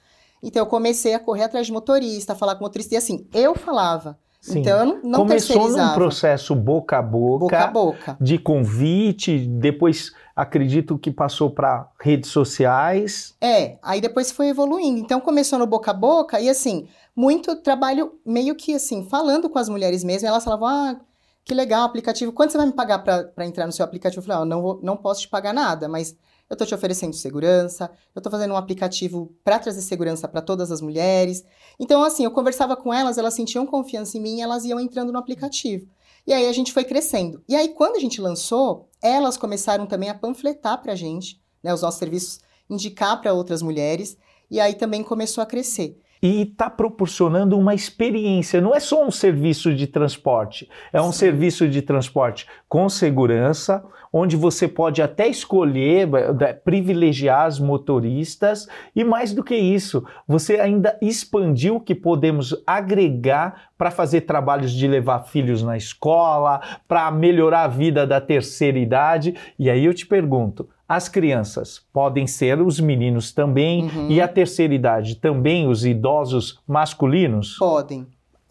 Então 0.43 0.63
eu 0.63 0.67
comecei 0.67 1.15
a 1.15 1.19
correr 1.19 1.45
atrás 1.45 1.67
de 1.67 1.73
motorista, 1.73 2.33
a 2.33 2.37
falar 2.37 2.55
com 2.55 2.65
motorista, 2.65 2.95
e 2.95 2.97
assim, 2.97 3.27
eu 3.35 3.55
falava. 3.55 4.19
Sim. 4.41 4.61
Então 4.61 4.79
eu 4.79 4.87
não, 4.87 5.01
não 5.03 5.19
Começou 5.21 5.69
num 5.69 5.95
processo 5.95 6.55
boca 6.55 6.99
a 6.99 7.03
boca, 7.03 7.39
boca 7.39 7.59
a 7.59 7.67
boca. 7.67 8.17
de 8.21 8.39
convite, 8.39 9.37
depois 9.39 10.13
acredito 10.39 10.97
que 10.97 11.11
passou 11.11 11.51
para 11.51 11.91
redes 12.01 12.31
sociais. 12.31 13.35
É, 13.41 13.77
aí 13.83 14.01
depois 14.01 14.31
foi 14.31 14.47
evoluindo. 14.47 15.01
Então 15.01 15.21
começou 15.21 15.59
no 15.59 15.67
boca 15.67 15.91
a 15.91 15.95
boca 15.95 16.41
e 16.41 16.49
assim, 16.49 16.87
muito 17.15 17.57
trabalho 17.57 18.13
meio 18.25 18.55
que 18.55 18.73
assim, 18.73 19.05
falando 19.09 19.51
com 19.51 19.59
as 19.59 19.69
mulheres 19.69 20.05
mesmo, 20.05 20.29
elas 20.29 20.45
falavam: 20.45 20.69
"Ah, 20.69 21.01
que 21.45 21.53
legal, 21.53 21.83
aplicativo. 21.83 22.33
Quanto 22.33 22.53
você 22.53 22.59
vai 22.59 22.69
me 22.69 22.73
pagar 22.73 23.01
para 23.01 23.45
entrar 23.45 23.67
no 23.67 23.73
seu 23.73 23.85
aplicativo?" 23.85 24.21
Eu 24.21 24.27
falei: 24.27 24.43
"Ó, 24.43 24.45
não 24.45 24.63
vou, 24.63 24.81
não 24.81 24.97
posso 24.97 25.23
te 25.23 25.29
pagar 25.29 25.53
nada, 25.53 25.89
mas 25.89 26.17
eu 26.49 26.57
tô 26.57 26.65
te 26.65 26.73
oferecendo 26.73 27.15
segurança, 27.15 27.91
eu 28.15 28.23
tô 28.23 28.31
fazendo 28.31 28.55
um 28.55 28.57
aplicativo 28.57 29.35
para 29.43 29.59
trazer 29.59 29.83
segurança 29.83 30.29
para 30.29 30.41
todas 30.41 30.71
as 30.71 30.81
mulheres. 30.81 31.45
Então 31.81 32.05
assim, 32.05 32.23
eu 32.23 32.31
conversava 32.31 32.77
com 32.77 32.95
elas, 32.95 33.19
elas 33.19 33.35
sentiam 33.35 33.67
confiança 33.67 34.17
em 34.17 34.21
mim, 34.21 34.41
elas 34.41 34.65
iam 34.65 34.79
entrando 34.79 35.13
no 35.13 35.19
aplicativo. 35.19 35.89
E 36.29 36.33
aí 36.35 36.47
a 36.47 36.53
gente 36.53 36.75
foi 36.75 36.85
crescendo. 36.85 37.43
E 37.49 37.57
aí 37.57 37.71
quando 37.71 37.97
a 37.97 37.99
gente 37.99 38.21
lançou, 38.21 38.91
elas 39.03 39.39
começaram 39.39 39.87
também 39.87 40.11
a 40.11 40.15
panfletar 40.15 40.83
pra 40.83 40.95
gente, 40.95 41.41
né, 41.65 41.73
os 41.73 41.81
nossos 41.81 41.99
serviços 41.99 42.41
indicar 42.69 43.19
para 43.19 43.33
outras 43.33 43.63
mulheres, 43.63 44.19
e 44.51 44.61
aí 44.61 44.75
também 44.75 45.03
começou 45.03 45.43
a 45.43 45.47
crescer. 45.47 45.99
e 46.21 46.43
está 46.43 46.69
proporcionando 46.69 47.57
uma 47.57 47.75
experiência. 47.75 48.61
Não 48.61 48.75
é 48.75 48.81
só 48.81 49.07
um 49.07 49.11
serviço 49.11 49.73
de 49.75 49.87
transporte, 49.87 50.69
é 50.93 51.01
um 51.01 51.13
Sim. 51.13 51.19
serviço 51.19 51.67
de 51.67 51.81
transporte 51.81 52.47
com 52.69 52.89
segurança, 52.91 53.83
onde 54.13 54.37
você 54.37 54.67
pode 54.69 55.03
até 55.03 55.27
escolher, 55.29 56.09
eh, 56.41 56.53
privilegiar 56.53 57.47
as 57.47 57.59
motoristas 57.59 58.67
e 58.95 59.05
mais 59.05 59.33
do 59.33 59.43
que 59.45 59.55
isso, 59.57 60.05
você 60.27 60.61
ainda 60.61 60.97
expandiu 61.03 61.77
o 61.77 61.81
que 61.81 61.95
podemos 61.95 62.55
agregar 62.67 63.69
para 63.77 63.91
fazer 63.91 64.23
trabalhos 64.23 64.73
de 64.73 64.87
levar 64.89 65.21
filhos 65.21 65.63
na 65.63 65.77
escola, 65.77 66.61
para 66.87 67.11
melhorar 67.11 67.63
a 67.65 67.69
vida 67.69 68.07
da 68.07 68.21
terceira 68.21 68.79
idade. 68.79 69.35
E 69.59 69.71
aí 69.71 69.85
eu 69.85 69.95
te 69.95 70.07
pergunto, 70.07 70.69
as 70.89 71.09
crianças 71.09 71.83
podem 71.93 72.27
ser 72.27 72.61
os 72.61 72.81
meninos 72.81 73.31
também 73.33 73.85
Uhum. 73.85 74.09
e 74.11 74.21
a 74.21 74.27
terceira 74.29 74.75
idade 74.75 75.17
também 75.17 75.69
os 75.69 75.85
idosos 75.85 76.61
masculinos? 76.67 77.57
Podem. 77.59 78.07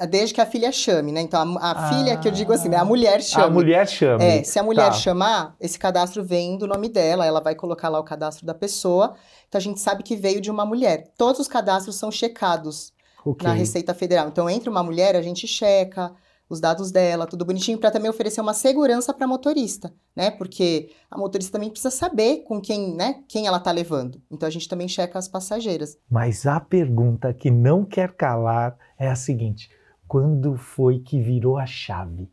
Desde 0.06 0.34
que 0.36 0.40
a 0.42 0.46
filha 0.46 0.72
chame, 0.72 1.12
né? 1.12 1.22
Então, 1.22 1.58
a, 1.58 1.72
a 1.72 1.72
Ah. 1.72 1.90
filha, 1.90 2.18
que 2.18 2.28
eu 2.28 2.32
digo 2.32 2.54
assim, 2.54 2.70
né? 2.70 2.78
A 2.78 2.86
mulher 2.86 3.22
chama. 3.24 3.46
A 3.46 3.50
mulher 3.50 3.88
chama. 3.88 4.24
É, 4.24 4.44
se 4.44 4.60
a 4.60 4.64
mulher 4.64 4.88
Tá. 4.88 4.92
chamar, 4.94 5.56
esse 5.60 5.80
cadastro 5.80 6.24
vem 6.24 6.58
do 6.58 6.68
nome 6.68 6.88
dela, 6.88 7.26
ela 7.26 7.40
vai 7.42 7.56
colocar 7.56 7.90
lá 7.90 8.00
o 8.00 8.04
cadastro 8.04 8.46
da 8.46 8.54
pessoa, 8.54 9.16
então 9.48 9.58
a 9.58 9.62
gente 9.62 9.80
sabe 9.80 10.04
que 10.04 10.16
veio 10.16 10.40
de 10.40 10.52
uma 10.52 10.66
mulher. 10.66 11.12
Todos 11.18 11.40
os 11.42 11.48
cadastros 11.48 11.96
são 11.96 12.12
checados 12.12 12.94
Ok. 13.26 13.48
na 13.48 13.54
Receita 13.56 13.94
Federal. 13.94 14.28
Então, 14.28 14.48
entre 14.50 14.70
uma 14.70 14.84
mulher, 14.84 15.16
a 15.16 15.22
gente 15.22 15.48
checa 15.48 16.12
os 16.50 16.62
dados 16.62 16.92
dela, 16.92 17.26
tudo 17.28 17.44
bonitinho, 17.44 17.78
para 17.78 17.92
também 17.92 18.10
oferecer 18.10 18.40
uma 18.40 18.54
segurança 18.54 19.14
para 19.14 19.28
motorista, 19.28 19.92
né? 20.16 20.32
Porque 20.32 20.92
a 21.12 21.18
motorista 21.18 21.52
também 21.52 21.70
precisa 21.70 21.92
saber 21.92 22.44
com 22.48 22.62
quem, 22.62 22.96
né? 22.96 23.22
Quem 23.28 23.48
ela 23.48 23.60
tá 23.60 23.70
levando. 23.72 24.22
Então, 24.32 24.48
a 24.48 24.50
gente 24.52 24.70
também 24.70 24.88
checa 24.88 25.20
as 25.20 25.28
passageiras. 25.28 25.98
Mas 26.10 26.46
a 26.46 26.60
pergunta 26.62 27.34
que 27.34 27.52
não 27.52 27.84
quer 27.84 28.14
calar 28.14 28.78
é 28.98 29.10
a 29.10 29.16
seguinte: 29.16 29.70
quando 30.08 30.56
foi 30.56 31.00
que 31.00 31.20
virou 31.20 31.58
a 31.58 31.66
chave? 31.66 32.30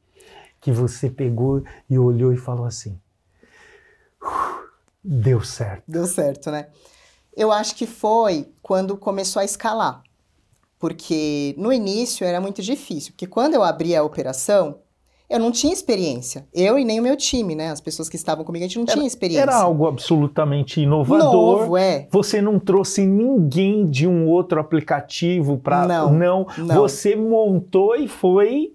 Que 0.61 0.73
você 0.73 1.11
pegou 1.11 1.63
e 1.89 1.99
olhou 1.99 2.33
e 2.33 2.37
falou 2.37 2.65
assim: 2.65 2.99
"Uf, 4.23 4.69
deu 5.03 5.43
certo. 5.43 5.85
Deu 5.87 6.07
certo, 6.07 6.51
né? 6.51 6.69
Eu 7.37 7.53
acho 7.53 7.75
que 7.75 7.87
foi 7.87 8.53
quando 8.63 8.97
começou 8.97 9.41
a 9.41 9.45
escalar. 9.45 10.03
Porque 10.79 11.55
no 11.59 11.73
início 11.73 12.27
era 12.27 12.41
muito 12.41 12.63
difícil. 12.63 13.13
Porque 13.13 13.27
quando 13.27 13.55
eu 13.55 13.63
abri 13.63 13.97
a 13.97 14.03
operação, 14.03 14.81
eu 15.29 15.39
não 15.39 15.51
tinha 15.51 15.73
experiência. 15.73 16.47
Eu 16.53 16.79
e 16.79 16.85
nem 16.85 17.01
o 17.01 17.03
meu 17.03 17.17
time, 17.17 17.55
né? 17.55 17.71
As 17.71 17.81
pessoas 17.81 18.09
que 18.09 18.17
estavam 18.17 18.45
comigo, 18.45 18.65
a 18.65 18.69
gente 18.69 18.79
não 18.79 18.85
tinha 18.85 19.07
experiência. 19.07 19.43
Era 19.43 19.57
algo 19.57 19.87
absolutamente 19.87 20.81
inovador. 20.81 21.33
Novo, 21.33 21.77
é. 21.77 22.07
Você 22.11 22.43
não 22.43 22.59
trouxe 22.59 23.07
ninguém 23.07 23.87
de 23.87 24.07
um 24.07 24.29
outro 24.29 24.61
aplicativo 24.61 25.59
para 25.59 25.87
Não, 25.87 26.13
não. 26.13 26.47
Você 26.75 27.17
montou 27.17 27.97
e 27.97 28.07
foi 28.07 28.75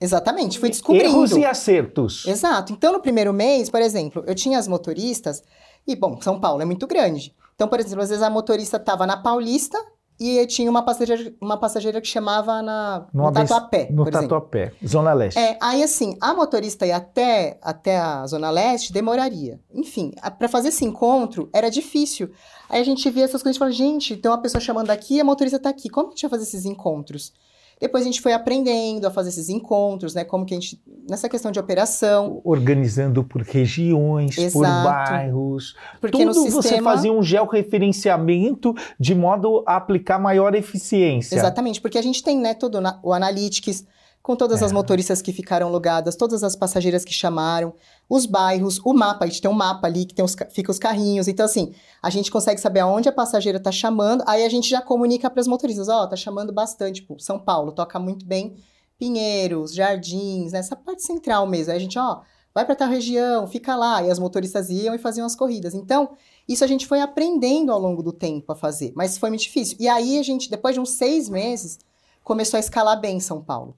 Exatamente, 0.00 0.58
fui 0.58 0.70
descobrindo. 0.70 1.04
erros 1.04 1.32
e 1.32 1.44
acertos. 1.44 2.26
Exato. 2.26 2.72
Então, 2.72 2.92
no 2.92 3.00
primeiro 3.00 3.34
mês, 3.34 3.68
por 3.68 3.82
exemplo, 3.82 4.24
eu 4.26 4.34
tinha 4.34 4.58
as 4.58 4.66
motoristas, 4.66 5.42
e, 5.86 5.94
bom, 5.94 6.18
São 6.22 6.40
Paulo 6.40 6.62
é 6.62 6.64
muito 6.64 6.86
grande. 6.86 7.34
Então, 7.54 7.68
por 7.68 7.78
exemplo, 7.78 8.02
às 8.02 8.08
vezes 8.08 8.22
a 8.22 8.30
motorista 8.30 8.78
estava 8.78 9.06
na 9.06 9.18
Paulista 9.18 9.78
e 10.20 10.46
tinha 10.46 10.70
uma 10.70 10.82
passageira, 10.82 11.34
uma 11.40 11.56
passageira 11.56 11.98
que 11.98 12.06
chamava 12.06 12.60
na, 12.60 13.06
no, 13.12 13.24
No 13.24 13.32
Tatuapé, 13.32 13.88
No 13.90 14.04
por 14.04 14.12
exemplo. 14.12 14.28
Tatuapé, 14.28 14.72
Zona 14.86 15.14
Leste. 15.14 15.38
É, 15.38 15.56
aí 15.62 15.82
assim, 15.82 16.14
a 16.20 16.34
motorista 16.34 16.86
ir 16.86 16.92
até, 16.92 17.58
até 17.62 17.96
a 17.98 18.26
Zona 18.26 18.50
Leste 18.50 18.92
demoraria. 18.92 19.58
Enfim, 19.72 20.12
para 20.38 20.46
fazer 20.46 20.68
esse 20.68 20.84
encontro 20.84 21.48
era 21.54 21.70
difícil. 21.70 22.30
Aí 22.68 22.82
a 22.82 22.84
gente 22.84 23.08
via 23.08 23.24
essas 23.24 23.42
coisas 23.42 23.56
e 23.56 23.58
falava, 23.58 23.74
gente, 23.74 24.14
tem 24.16 24.30
uma 24.30 24.42
pessoa 24.42 24.60
chamando 24.60 24.90
aqui 24.90 25.16
e 25.16 25.20
a 25.20 25.24
motorista 25.24 25.58
tá 25.58 25.70
aqui. 25.70 25.88
Como 25.88 26.08
a 26.08 26.10
gente 26.10 26.20
vai 26.20 26.30
fazer 26.30 26.42
esses 26.42 26.66
encontros? 26.66 27.32
Depois 27.80 28.02
a 28.02 28.06
gente 28.06 28.20
foi 28.20 28.34
aprendendo 28.34 29.06
a 29.06 29.10
fazer 29.10 29.30
esses 29.30 29.48
encontros, 29.48 30.14
né? 30.14 30.22
Como 30.22 30.44
que 30.44 30.54
a 30.54 30.60
gente. 30.60 30.80
Nessa 31.08 31.28
questão 31.28 31.50
de 31.50 31.58
operação. 31.58 32.40
Organizando 32.44 33.24
por 33.24 33.40
regiões, 33.40 34.36
por 34.36 34.64
Exato. 34.64 34.84
bairros. 34.84 35.74
Porque 36.00 36.18
Tudo 36.18 36.34
no 36.44 36.50
você 36.50 36.68
sistema. 36.68 36.92
fazia 36.92 37.10
um 37.10 37.22
georreferenciamento 37.22 38.74
de 38.98 39.14
modo 39.14 39.64
a 39.66 39.76
aplicar 39.76 40.18
maior 40.18 40.54
eficiência. 40.54 41.34
Exatamente, 41.34 41.80
porque 41.80 41.96
a 41.96 42.02
gente 42.02 42.22
tem, 42.22 42.38
né, 42.38 42.52
todo 42.52 42.78
o 43.02 43.12
Analytics, 43.14 43.86
com 44.22 44.36
todas 44.36 44.62
as 44.62 44.70
É. 44.70 44.74
motoristas 44.74 45.22
que 45.22 45.32
ficaram 45.32 45.70
logadas, 45.70 46.14
todas 46.14 46.44
as 46.44 46.54
passageiras 46.54 47.04
que 47.04 47.12
chamaram, 47.12 47.72
os 48.08 48.26
bairros, 48.26 48.78
o 48.84 48.92
mapa, 48.92 49.24
a 49.24 49.28
gente 49.28 49.40
tem 49.40 49.50
um 49.50 49.54
mapa 49.54 49.86
ali 49.86 50.04
que 50.04 50.14
tem 50.14 50.24
os, 50.24 50.34
ca- 50.34 50.46
fica 50.50 50.70
os 50.70 50.78
carrinhos. 50.78 51.26
Então, 51.26 51.46
assim, 51.46 51.72
a 52.02 52.10
gente 52.10 52.30
consegue 52.30 52.60
saber 52.60 52.80
aonde 52.80 53.08
a 53.08 53.12
passageira 53.12 53.58
tá 53.58 53.72
chamando, 53.72 54.22
aí 54.26 54.44
a 54.44 54.48
gente 54.48 54.68
já 54.68 54.82
comunica 54.82 55.30
para 55.30 55.40
as 55.40 55.46
motoristas, 55.48 55.88
ó, 55.88 56.06
tá 56.06 56.16
chamando 56.16 56.52
bastante, 56.52 57.00
tipo, 57.00 57.18
São 57.18 57.38
Paulo, 57.38 57.72
toca 57.72 57.98
muito 57.98 58.26
bem 58.26 58.56
Pinheiros, 58.98 59.72
Jardins, 59.74 60.52
nessa 60.52 60.76
parte 60.76 61.02
central 61.02 61.46
mesmo. 61.46 61.70
Aí 61.72 61.78
a 61.78 61.80
gente, 61.80 61.98
ó, 61.98 62.20
vai 62.54 62.66
para 62.66 62.76
tal 62.76 62.88
região, 62.90 63.46
fica 63.46 63.74
lá. 63.74 64.02
E 64.02 64.10
as 64.10 64.18
motoristas 64.18 64.68
iam 64.68 64.94
e 64.94 64.98
faziam 64.98 65.24
as 65.24 65.34
corridas. 65.34 65.72
Então, 65.74 66.10
isso 66.46 66.62
a 66.62 66.66
gente 66.66 66.86
foi 66.86 67.00
aprendendo 67.00 67.72
ao 67.72 67.78
longo 67.80 68.02
do 68.02 68.12
tempo 68.12 68.52
a 68.52 68.54
fazer, 68.56 68.92
mas 68.94 69.16
foi 69.16 69.30
muito 69.30 69.42
difícil. 69.42 69.78
E 69.80 69.88
aí 69.88 70.18
a 70.18 70.22
gente, 70.22 70.50
depois 70.50 70.74
de 70.74 70.80
uns 70.80 70.90
seis 70.90 71.30
meses, 71.30 71.78
começou 72.22 72.58
a 72.58 72.60
escalar 72.60 73.00
bem 73.00 73.16
em 73.16 73.20
São 73.20 73.40
Paulo. 73.40 73.74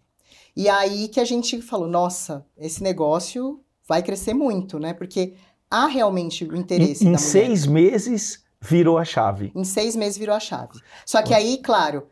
E 0.57 0.69
aí 0.69 1.09
que 1.09 1.21
a 1.21 1.25
gente 1.25 1.61
falou, 1.63 1.89
nossa, 1.89 2.45
esse 2.59 2.83
negócio 2.83 3.61
vai 3.89 4.03
crescer 4.03 4.35
muito, 4.35 4.79
né? 4.79 4.93
Porque 4.93 5.35
há 5.71 5.87
realmente 5.87 6.45
o 6.45 6.57
interesse 6.57 7.07
Em, 7.07 7.13
em 7.15 7.19
seis 7.19 7.67
meses 7.67 8.43
virou 8.61 8.99
a 8.99 9.05
chave. 9.05 9.51
Em 9.55 9.65
seis 9.65 9.97
meses 9.97 10.19
virou 10.19 10.35
a 10.37 10.41
chave. 10.41 10.79
Só 11.07 11.23
que 11.23 11.33
aí, 11.35 11.59
claro, 11.59 12.07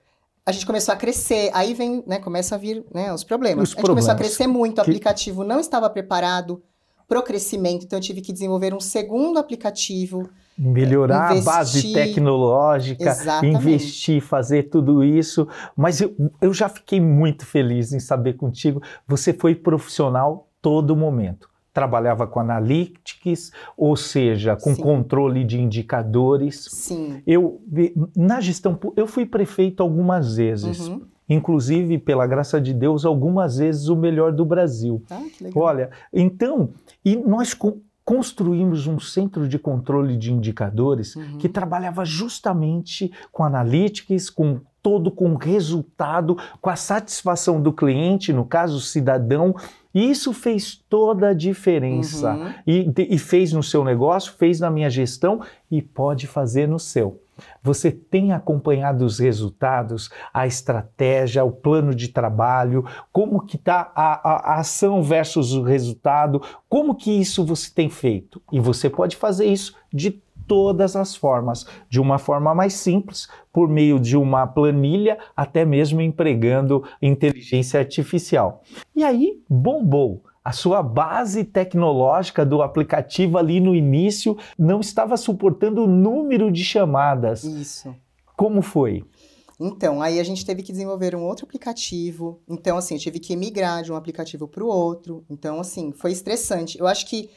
a 0.45 0.53
gente 0.53 0.67
começou 0.67 0.93
a 0.95 0.97
crescer, 0.97 1.51
aí 1.53 1.75
vem, 1.75 2.03
né, 2.07 2.19
começa 2.19 2.55
a 2.55 2.59
vir, 2.59 2.85
né, 2.93 3.13
os 3.13 3.23
problemas. 3.23 3.69
Os 3.69 3.75
a 3.75 3.77
gente 3.79 3.87
começou 3.87 4.11
a 4.11 4.15
problemas. 4.15 4.37
crescer 4.37 4.47
muito, 4.51 4.81
o 4.81 4.85
Que- 4.85 4.91
aplicativo 4.91 5.45
não 5.45 5.61
estava 5.61 5.89
preparado 5.91 6.63
pro 7.07 7.23
crescimento, 7.23 7.85
então 7.85 7.99
eu 7.99 8.03
tive 8.03 8.21
que 8.21 8.33
desenvolver 8.33 8.73
um 8.73 8.81
segundo 8.81 9.39
aplicativo. 9.39 10.29
Melhorar 10.62 11.33
a 11.33 11.40
base 11.40 11.90
tecnológica, 11.95 13.09
Exatamente. 13.09 13.57
investir, 13.57 14.21
fazer 14.21 14.64
tudo 14.64 15.02
isso. 15.02 15.49
Mas 15.75 16.02
eu, 16.02 16.14
eu 16.38 16.52
já 16.52 16.69
fiquei 16.69 17.00
muito 17.00 17.47
feliz 17.47 17.95
em 17.95 17.99
saber 17.99 18.35
contigo. 18.35 18.83
Você 19.09 19.33
foi 19.33 19.55
profissional 19.55 20.50
todo 20.61 20.95
momento. 20.95 21.49
Trabalhava 21.73 22.26
com 22.26 22.40
analytics, 22.40 23.52
ou 23.75 23.97
seja, 23.97 24.55
com 24.55 24.75
Sim. 24.75 24.83
controle 24.83 25.45
de 25.45 25.59
indicadores. 25.59 26.67
Sim. 26.71 27.23
Eu, 27.26 27.62
na 28.14 28.38
gestão, 28.38 28.79
eu 28.97 29.07
fui 29.07 29.25
prefeito 29.25 29.83
algumas 29.83 30.37
vezes. 30.37 30.88
Uhum. 30.88 31.07
Inclusive, 31.26 31.97
pela 31.97 32.26
graça 32.26 32.61
de 32.61 32.75
Deus, 32.75 33.07
algumas 33.07 33.57
vezes 33.57 33.88
o 33.88 33.97
melhor 33.97 34.33
do 34.33 34.45
Brasil. 34.45 35.02
Ah, 35.09 35.23
que 35.33 35.45
legal. 35.45 35.62
Olha, 35.62 35.90
então, 36.12 36.71
e 37.02 37.17
nós 37.17 37.55
construímos 38.11 38.88
um 38.88 38.99
centro 38.99 39.47
de 39.47 39.57
controle 39.57 40.17
de 40.17 40.33
indicadores 40.33 41.14
Uhum. 41.14 41.38
que 41.38 41.49
trabalhava 41.49 42.05
justamente 42.05 43.12
com 43.31 43.45
analytics, 43.45 44.29
com 44.29 44.59
todo 44.83 45.12
com 45.12 45.37
resultado, 45.37 46.37
com 46.61 46.69
a 46.69 46.75
satisfação 46.75 47.62
do 47.62 47.73
cliente, 47.73 48.33
no 48.33 48.45
caso 48.45 48.79
o 48.79 48.81
cidadão, 48.81 49.55
e 49.95 50.11
isso 50.11 50.33
fez 50.33 50.75
toda 50.88 51.29
a 51.29 51.33
diferença. 51.33 52.35
Uhum. 52.35 52.52
E, 52.67 52.93
e 53.14 53.17
fez 53.17 53.52
no 53.52 53.62
seu 53.62 53.85
negócio, 53.85 54.33
fez 54.33 54.59
na 54.59 54.73
minha 54.73 54.90
gestão 54.90 55.43
e 55.71 55.81
pode 55.81 56.26
fazer 56.26 56.67
no 56.67 56.81
seu. 56.81 57.21
Você 57.63 57.91
tem 57.91 58.33
acompanhado 58.33 59.05
os 59.05 59.19
resultados, 59.19 60.11
a 60.33 60.47
estratégia, 60.47 61.45
o 61.45 61.51
plano 61.53 61.95
de 61.95 62.09
trabalho, 62.09 62.85
como 63.13 63.45
que 63.45 63.57
está 63.57 63.93
a, 63.95 64.13
a- 64.29 64.53
a 64.55 64.61
ação 64.61 65.03
versus 65.03 65.53
o 65.53 65.63
resultado, 65.63 66.41
como 66.69 66.95
que 66.95 67.11
isso 67.11 67.45
você 67.45 67.71
tem 67.73 67.89
feito? 67.89 68.41
E 68.53 68.61
você 68.61 68.89
pode 68.91 69.17
fazer 69.17 69.47
isso 69.47 69.75
de 69.93 70.21
todas 70.47 70.97
as 70.97 71.15
formas, 71.15 71.65
de 71.89 72.01
uma 72.01 72.19
forma 72.19 72.53
mais 72.55 72.73
simples, 72.73 73.29
por 73.53 73.69
meio 73.69 74.01
de 74.01 74.17
uma 74.17 74.47
planilha, 74.49 75.17
até 75.37 75.65
mesmo 75.65 76.01
empregando 76.01 76.83
inteligência 77.01 77.79
artificial. 77.79 78.63
E 78.97 79.05
aí 79.05 79.41
bombou. 79.49 80.25
A 80.43 80.53
sua 80.53 80.83
base 80.83 81.45
tecnológica 81.45 82.47
do 82.47 82.63
aplicativo 82.63 83.37
ali 83.37 83.61
no 83.61 83.75
início 83.75 84.37
não 84.59 84.81
estava 84.81 85.17
suportando 85.17 85.85
o 85.85 85.87
número 85.87 86.51
de 86.51 86.65
chamadas. 86.65 87.45
Isso. 87.45 87.95
Como 88.37 88.63
foi? 88.63 89.05
Então, 89.61 90.01
aí 90.01 90.19
a 90.19 90.25
gente 90.25 90.47
teve 90.47 90.63
que 90.63 90.73
desenvolver 90.73 91.15
um 91.15 91.23
outro 91.23 91.45
aplicativo. 91.45 92.41
Então, 92.49 92.79
assim, 92.79 92.95
eu 92.95 93.01
tive 93.01 93.21
que 93.21 93.37
migrar 93.37 93.83
de 93.83 93.93
um 93.93 93.97
aplicativo 93.97 94.49
para 94.49 94.65
o 94.65 94.69
outro. 94.69 95.23
Então, 95.29 95.61
assim, 95.61 95.93
foi 95.93 96.13
estressante. 96.13 96.79
Eu 96.79 96.87
acho 96.87 97.07
que 97.07 97.29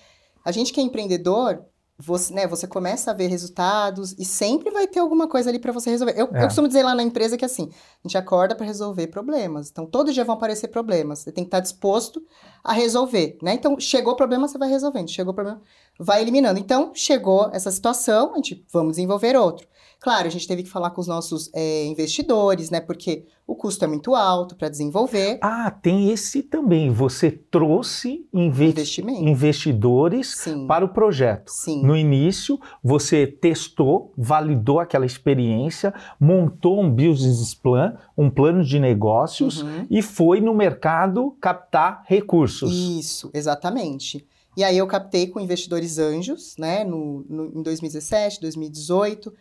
a 0.46 0.52
gente 0.54 0.72
que 0.72 0.80
é 0.80 0.84
empreendedor, 0.84 1.66
você, 1.98 2.34
né, 2.34 2.48
você 2.48 2.68
começa 2.68 3.12
a 3.12 3.14
ver 3.14 3.28
resultados 3.28 4.14
e 4.18 4.26
sempre 4.26 4.72
vai 4.72 4.88
ter 4.88 5.00
alguma 5.00 5.28
coisa 5.28 5.50
ali 5.50 5.60
para 5.60 5.72
você 5.72 5.92
resolver. 5.92 6.14
Eu, 6.18 6.28
É. 6.34 6.44
eu 6.44 6.48
costumo 6.48 6.68
dizer 6.68 6.84
lá 6.84 6.96
na 6.96 7.04
empresa 7.04 7.38
que 7.38 7.46
assim, 7.46 7.70
a 7.72 8.08
gente 8.08 8.18
acorda 8.18 8.56
para 8.56 8.66
resolver 8.66 9.08
problemas. 9.08 9.70
Então, 9.70 9.86
todo 9.86 10.12
dia 10.12 10.26
vão 10.26 10.36
aparecer 10.36 10.70
problemas. 10.70 11.20
Você 11.20 11.32
tem 11.32 11.44
que 11.44 11.50
estar 11.50 11.60
disposto 11.60 12.22
a 12.64 12.74
resolver, 12.74 13.38
né? 13.42 13.54
Então, 13.54 13.80
chegou 13.80 14.14
o 14.14 14.16
problema, 14.16 14.48
você 14.48 14.58
vai 14.58 14.70
resolvendo. 14.70 15.10
Chegou 15.10 15.32
o 15.32 15.36
problema, 15.36 15.62
vai 16.00 16.22
eliminando. 16.22 16.60
Então, 16.60 16.92
chegou 16.94 17.50
essa 17.54 17.72
situação, 17.72 18.34
a 18.34 18.36
gente 18.38 18.66
vamos 18.72 18.94
desenvolver 18.94 19.36
outro. 19.36 19.68
Claro, 20.00 20.28
a 20.28 20.30
gente 20.30 20.46
teve 20.46 20.64
que 20.64 20.70
falar 20.70 20.90
com 20.90 21.00
os 21.00 21.08
nossos 21.08 21.50
eh, 21.56 21.86
investidores, 21.86 22.70
né? 22.70 22.82
Porque 22.82 23.24
o 23.48 23.56
custo 23.56 23.86
é 23.86 23.88
muito 23.88 24.14
alto 24.16 24.54
para 24.54 24.68
desenvolver. 24.68 25.40
Ah, 25.42 25.72
tem 25.72 26.10
esse 26.12 26.44
também. 26.44 26.92
Você 26.92 27.32
trouxe 27.32 28.28
inve- 28.34 28.66
Investimento. 28.68 29.24
investidores 29.24 30.36
Sim. 30.36 30.68
para 30.68 30.84
o 30.84 30.90
projeto. 30.90 31.50
Sim. 31.50 31.82
No 31.86 31.96
início, 31.96 32.60
você 32.84 33.26
testou, 33.26 34.12
validou 34.18 34.82
aquela 34.82 35.06
experiência, 35.06 35.94
montou 36.20 36.82
um 36.82 36.90
business 36.90 37.54
plan, 37.56 37.96
um 38.18 38.30
plano 38.30 38.62
de 38.62 38.80
negócios 38.80 39.62
Uhum. 39.62 39.88
e 39.90 40.02
foi 40.02 40.42
no 40.42 40.54
mercado 40.54 41.32
captar 41.40 42.04
recursos. 42.08 42.70
Isso, 42.74 43.32
exatamente. 43.34 44.28
E 44.56 44.64
aí 44.64 44.78
eu 44.78 44.86
captei 44.88 45.28
com 45.28 45.40
investidores 45.40 45.98
anjos, 45.98 46.56
né, 46.58 46.84
no, 46.84 47.26
no- 47.30 47.60
em 47.60 47.64
2017, 47.64 48.40
2018. 48.42 49.34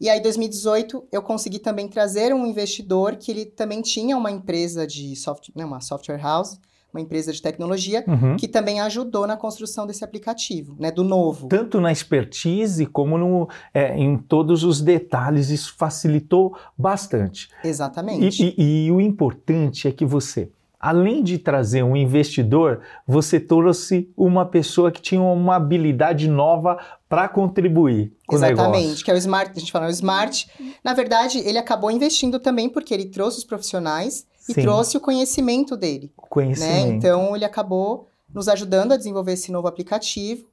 E 0.00 0.08
aí, 0.08 0.18
em 0.18 0.22
2018, 0.22 1.04
eu 1.10 1.20
consegui 1.22 1.58
também 1.58 1.88
trazer 1.88 2.32
um 2.32 2.46
investidor 2.46 3.16
que 3.16 3.30
ele 3.32 3.44
também 3.44 3.82
tinha 3.82 4.16
uma 4.16 4.30
empresa 4.30 4.86
de 4.86 5.16
software, 5.16 5.52
né, 5.56 5.64
uma 5.64 5.80
software 5.80 6.18
house, 6.22 6.58
uma 6.94 7.00
empresa 7.02 7.32
de 7.32 7.42
tecnologia, 7.42 8.02
Uhum. 8.06 8.36
que 8.36 8.46
também 8.48 8.80
ajudou 8.80 9.26
na 9.26 9.36
construção 9.36 9.86
desse 9.86 10.04
aplicativo, 10.04 10.74
né, 10.78 10.90
do 10.90 11.02
novo. 11.04 11.48
Tanto 11.48 11.80
na 11.80 11.90
expertise 11.92 12.86
como 12.86 13.18
no, 13.18 13.48
é, 13.74 13.94
em 13.98 14.16
todos 14.16 14.62
os 14.64 14.80
detalhes, 14.80 15.50
isso 15.50 15.74
facilitou 15.76 16.56
bastante. 16.78 17.48
E, 17.64 17.68
Exatamente. 17.68 18.54
e- 18.56 18.86
e 18.86 18.90
o 18.92 19.00
importante 19.00 19.86
é 19.88 19.92
que 19.92 20.06
você, 20.06 20.50
além 20.80 21.22
de 21.22 21.38
trazer 21.38 21.82
um 21.82 21.96
investidor, 21.96 22.80
você 23.06 23.40
trouxe 23.40 24.08
uma 24.16 24.46
pessoa 24.46 24.90
que 24.92 25.02
tinha 25.02 25.20
uma 25.20 25.56
habilidade 25.56 26.28
nova 26.28 26.78
para 27.08 27.28
contribuir 27.28 28.12
com 28.26 28.36
o 28.36 28.38
Exatamente, 28.38 28.84
negócio. 28.84 29.04
que 29.04 29.10
é 29.10 29.14
o 29.14 29.16
Smart, 29.16 29.52
a 29.56 29.58
gente 29.60 29.72
fala 29.72 29.86
o 29.86 29.90
Smart. 29.90 30.48
Na 30.84 30.94
verdade, 30.94 31.38
ele 31.38 31.58
acabou 31.58 31.90
investindo 31.90 32.38
também 32.38 32.68
porque 32.68 32.92
ele 32.94 33.06
trouxe 33.06 33.38
os 33.38 33.44
profissionais 33.44 34.26
e 34.48 34.54
Sim. 34.54 34.62
trouxe 34.62 34.96
o 34.96 35.00
conhecimento 35.00 35.76
dele. 35.76 36.12
né? 36.16 36.24
Conhecimento. 36.28 36.92
Então 36.92 37.34
ele 37.34 37.44
acabou 37.44 38.08
nos 38.32 38.48
ajudando 38.48 38.92
a 38.92 38.96
desenvolver 38.96 39.32
esse 39.32 39.50
novo 39.50 39.66
aplicativo. 39.66 40.46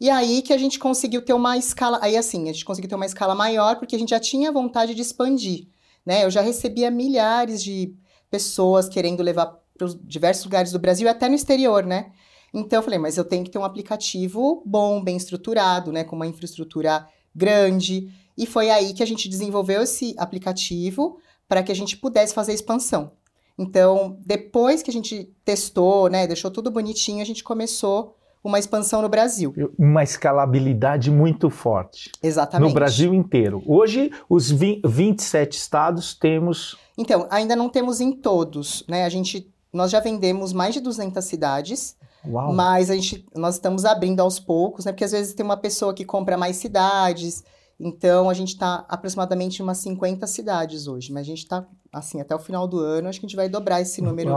E 0.00 0.08
aí 0.10 0.42
que 0.42 0.52
a 0.52 0.58
gente 0.58 0.78
conseguiu 0.78 1.22
ter 1.22 1.32
uma 1.32 1.56
escala, 1.56 1.98
aí 2.02 2.16
assim, 2.16 2.48
a 2.48 2.52
gente 2.52 2.64
conseguiu 2.64 2.88
ter 2.88 2.94
uma 2.94 3.06
escala 3.06 3.34
maior 3.34 3.76
porque 3.76 3.96
a 3.96 3.98
gente 3.98 4.10
já 4.10 4.20
tinha 4.20 4.52
vontade 4.52 4.94
de 4.94 5.02
expandir, 5.02 5.66
né? 6.04 6.24
Eu 6.24 6.30
já 6.30 6.40
recebia 6.40 6.90
milhares 6.90 7.62
de 7.62 7.94
pessoas 8.30 8.88
querendo 8.88 9.22
levar 9.22 9.58
para 9.76 9.86
os 9.86 9.98
diversos 10.02 10.44
lugares 10.44 10.72
do 10.72 10.78
Brasil 10.78 11.06
e 11.06 11.10
até 11.10 11.28
no 11.28 11.34
exterior, 11.34 11.84
né? 11.84 12.10
Então 12.54 12.78
eu 12.78 12.82
falei, 12.82 12.98
mas 12.98 13.16
eu 13.16 13.24
tenho 13.24 13.44
que 13.44 13.50
ter 13.50 13.58
um 13.58 13.64
aplicativo 13.64 14.62
bom, 14.64 15.02
bem 15.02 15.16
estruturado, 15.16 15.92
né, 15.92 16.04
com 16.04 16.16
uma 16.16 16.26
infraestrutura 16.26 17.06
grande. 17.34 18.08
E 18.36 18.46
foi 18.46 18.70
aí 18.70 18.94
que 18.94 19.02
a 19.02 19.06
gente 19.06 19.28
desenvolveu 19.28 19.82
esse 19.82 20.14
aplicativo 20.18 21.18
para 21.48 21.62
que 21.62 21.70
a 21.70 21.74
gente 21.74 21.96
pudesse 21.96 22.32
fazer 22.34 22.52
a 22.52 22.54
expansão. 22.54 23.12
Então, 23.58 24.18
depois 24.24 24.82
que 24.82 24.90
a 24.90 24.92
gente 24.92 25.30
testou, 25.44 26.08
né, 26.08 26.26
deixou 26.26 26.50
tudo 26.50 26.70
bonitinho, 26.70 27.22
a 27.22 27.26
gente 27.26 27.42
começou 27.44 28.14
uma 28.44 28.58
expansão 28.58 29.02
no 29.02 29.08
Brasil. 29.08 29.52
Uma 29.78 30.04
escalabilidade 30.04 31.10
muito 31.10 31.50
forte. 31.50 32.10
Exatamente. 32.22 32.68
No 32.68 32.74
Brasil 32.74 33.12
inteiro. 33.12 33.62
Hoje, 33.66 34.10
os 34.28 34.50
vi- 34.50 34.80
27 34.86 35.56
estados 35.56 36.14
temos. 36.14 36.76
Então, 36.96 37.26
ainda 37.30 37.56
não 37.56 37.68
temos 37.68 38.00
em 38.00 38.12
todos, 38.12 38.84
né? 38.88 39.04
A 39.04 39.08
gente 39.08 39.52
nós 39.76 39.90
já 39.90 40.00
vendemos 40.00 40.52
mais 40.52 40.74
de 40.74 40.80
200 40.80 41.24
cidades, 41.24 41.96
Uau! 42.26 42.52
mas 42.52 42.90
a 42.90 42.94
gente 42.94 43.26
nós 43.34 43.54
estamos 43.54 43.84
abrindo 43.84 44.20
aos 44.20 44.40
poucos, 44.40 44.84
né? 44.84 44.92
Porque 44.92 45.04
às 45.04 45.12
vezes 45.12 45.34
tem 45.34 45.44
uma 45.44 45.56
pessoa 45.56 45.94
que 45.94 46.04
compra 46.04 46.36
mais 46.36 46.56
cidades. 46.56 47.44
Então, 47.78 48.30
a 48.30 48.34
gente 48.34 48.54
está 48.54 48.86
aproximadamente 48.88 49.60
em 49.60 49.62
umas 49.62 49.78
50 49.78 50.26
cidades 50.26 50.88
hoje, 50.88 51.12
mas 51.12 51.22
a 51.22 51.24
gente 51.26 51.42
está 51.42 51.66
assim, 51.92 52.20
até 52.20 52.34
o 52.34 52.38
final 52.38 52.66
do 52.66 52.78
ano, 52.78 53.08
acho 53.08 53.18
que 53.18 53.26
a 53.26 53.28
gente 53.28 53.36
vai 53.36 53.48
dobrar 53.48 53.80
esse 53.80 54.02
número 54.02 54.30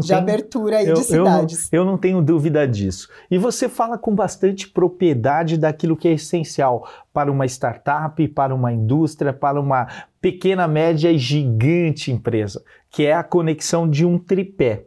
de 0.00 0.08
tenho, 0.08 0.18
abertura 0.18 0.78
aí 0.78 0.88
eu, 0.88 0.94
de 0.94 1.00
eu 1.12 1.24
não, 1.24 1.32
cidades. 1.32 1.68
eu 1.72 1.84
não 1.84 1.96
tenho 1.96 2.20
dúvida 2.20 2.66
disso. 2.66 3.08
E 3.30 3.38
você 3.38 3.68
fala 3.68 3.96
com 3.96 4.14
bastante 4.14 4.68
propriedade 4.68 5.56
daquilo 5.56 5.96
que 5.96 6.08
é 6.08 6.12
essencial 6.12 6.88
para 7.12 7.30
uma 7.30 7.46
startup, 7.46 8.26
para 8.28 8.54
uma 8.54 8.72
indústria, 8.72 9.32
para 9.32 9.60
uma 9.60 9.86
pequena, 10.20 10.66
média 10.66 11.10
e 11.10 11.18
gigante 11.18 12.10
empresa, 12.10 12.62
que 12.90 13.04
é 13.06 13.12
a 13.12 13.22
conexão 13.24 13.88
de 13.88 14.04
um 14.04 14.18
tripé: 14.18 14.84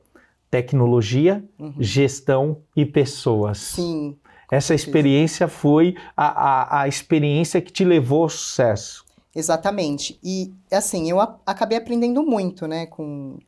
tecnologia, 0.52 1.44
Uhum. 1.60 1.74
gestão 1.80 2.62
e 2.76 2.86
pessoas. 2.86 3.58
Sim, 3.58 4.18
Essa 4.52 4.76
experiência 4.76 5.48
foi 5.48 5.96
a, 6.16 6.28
a, 6.28 6.82
a 6.84 6.88
experiência 6.88 7.60
que 7.62 7.72
te 7.72 7.84
levou 7.84 8.24
ao 8.24 8.30
sucesso. 8.30 9.04
Exatamente. 9.36 10.20
E, 10.24 10.54
assim, 10.72 11.10
eu 11.10 11.20
a- 11.20 11.39
acabei 11.46 11.78
aprendendo 11.78 12.22
muito, 12.24 12.68
né, 12.68 12.86
com 12.86 13.39